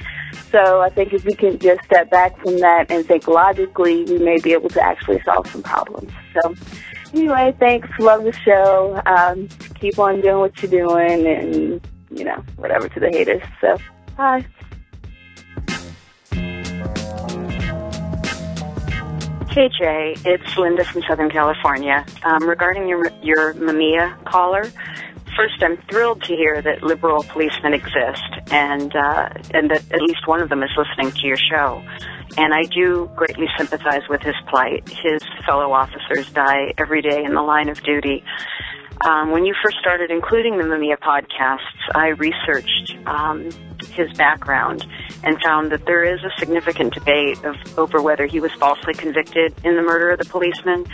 [0.51, 4.17] So I think if we can just step back from that and think logically, we
[4.17, 6.11] may be able to actually solve some problems.
[6.33, 6.55] So
[7.13, 7.89] anyway, thanks.
[7.99, 9.01] Love the show.
[9.05, 13.43] Um, keep on doing what you're doing and, you know, whatever to the haters.
[13.59, 13.77] So
[14.17, 14.45] bye.
[19.51, 22.05] Hey Jay, it's Linda from Southern California.
[22.23, 24.63] Um, regarding your your Mumia caller,
[25.35, 30.25] first I'm thrilled to hear that liberal policemen exist, and uh, and that at least
[30.25, 31.83] one of them is listening to your show.
[32.37, 34.87] And I do greatly sympathize with his plight.
[34.87, 38.23] His fellow officers die every day in the line of duty.
[39.03, 41.59] Um, when you first started including the Mumia podcasts,
[41.93, 43.49] I researched um,
[43.89, 44.85] his background
[45.23, 49.53] and found that there is a significant debate of, over whether he was falsely convicted
[49.63, 50.85] in the murder of the policeman.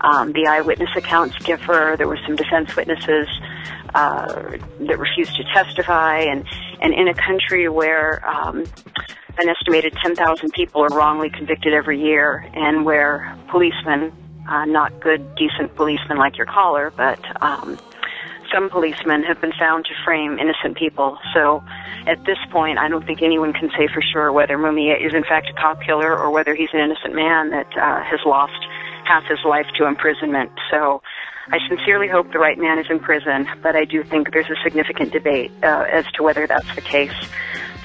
[0.00, 1.94] Um, the eyewitness accounts differ.
[1.96, 3.28] There were some defense witnesses
[3.94, 6.44] uh, that refused to testify, and
[6.80, 8.64] and in a country where um,
[9.38, 14.12] an estimated 10,000 people are wrongly convicted every year, and where policemen,
[14.48, 17.78] uh, not good, decent policemen like your caller, but um,
[18.54, 21.18] some policemen have been found to frame innocent people.
[21.34, 21.62] So
[22.06, 25.24] at this point, I don't think anyone can say for sure whether Mumia is in
[25.24, 28.58] fact a cop killer or whether he's an innocent man that uh, has lost
[29.04, 30.52] half his life to imprisonment.
[30.70, 31.02] So
[31.48, 34.56] I sincerely hope the right man is in prison, but I do think there's a
[34.62, 37.12] significant debate uh, as to whether that's the case.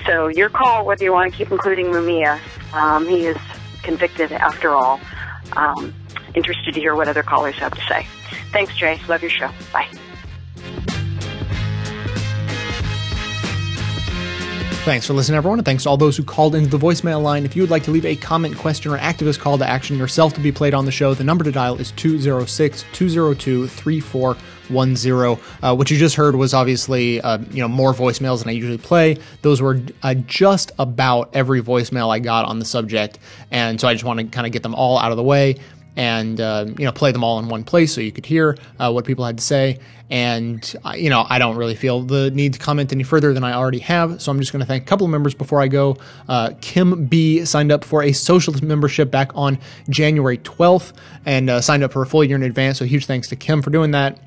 [0.06, 2.40] So your call, whether you want to keep including Mumia,
[2.74, 3.38] um, he is
[3.82, 5.00] convicted after all.
[5.54, 5.96] Um,
[6.36, 8.06] interested to hear what other callers have to say.
[8.52, 9.02] Thanks, Jay.
[9.08, 9.50] Love your show.
[9.74, 9.90] Bye.
[14.90, 17.46] Thanks for listening, everyone, and thanks to all those who called into the voicemail line.
[17.46, 20.34] If you would like to leave a comment, question, or activist call to action yourself
[20.34, 25.46] to be played on the show, the number to dial is 206 202 3410.
[25.62, 28.80] Uh, what you just heard was obviously uh, you know more voicemails than I usually
[28.80, 29.18] play.
[29.44, 33.20] Those were uh, just about every voicemail I got on the subject,
[33.52, 35.58] and so I just want to kind of get them all out of the way
[35.96, 38.92] and uh, you know play them all in one place so you could hear uh,
[38.92, 39.80] what people had to say.
[40.10, 43.44] And uh, you know I don't really feel the need to comment any further than
[43.44, 45.68] I already have, so I'm just going to thank a couple of members before I
[45.68, 45.98] go.
[46.28, 49.60] Uh, Kim B signed up for a socialist membership back on
[49.90, 50.94] January 12th
[51.26, 52.80] and uh, signed up for a full year in advance.
[52.80, 54.20] So huge thanks to Kim for doing that.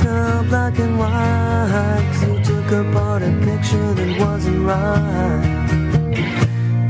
[0.00, 2.12] tell black and white.
[2.22, 5.44] You took apart a picture that wasn't right.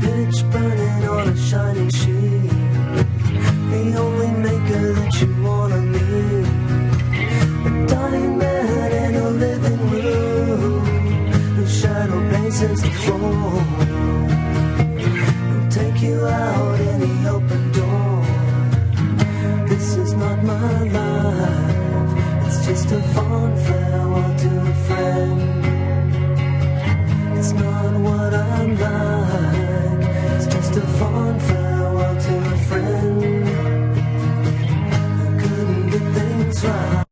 [0.01, 2.51] Pitch burning on a shining sheet.
[3.71, 6.47] The only maker that you wanna meet
[7.67, 10.85] A dying man in a living room.
[11.55, 13.63] Whose shadow bases the floor.
[15.49, 16.66] He'll take you out?
[28.79, 33.49] it's just a fond farewell to a friend.
[34.93, 37.06] I couldn't get things right.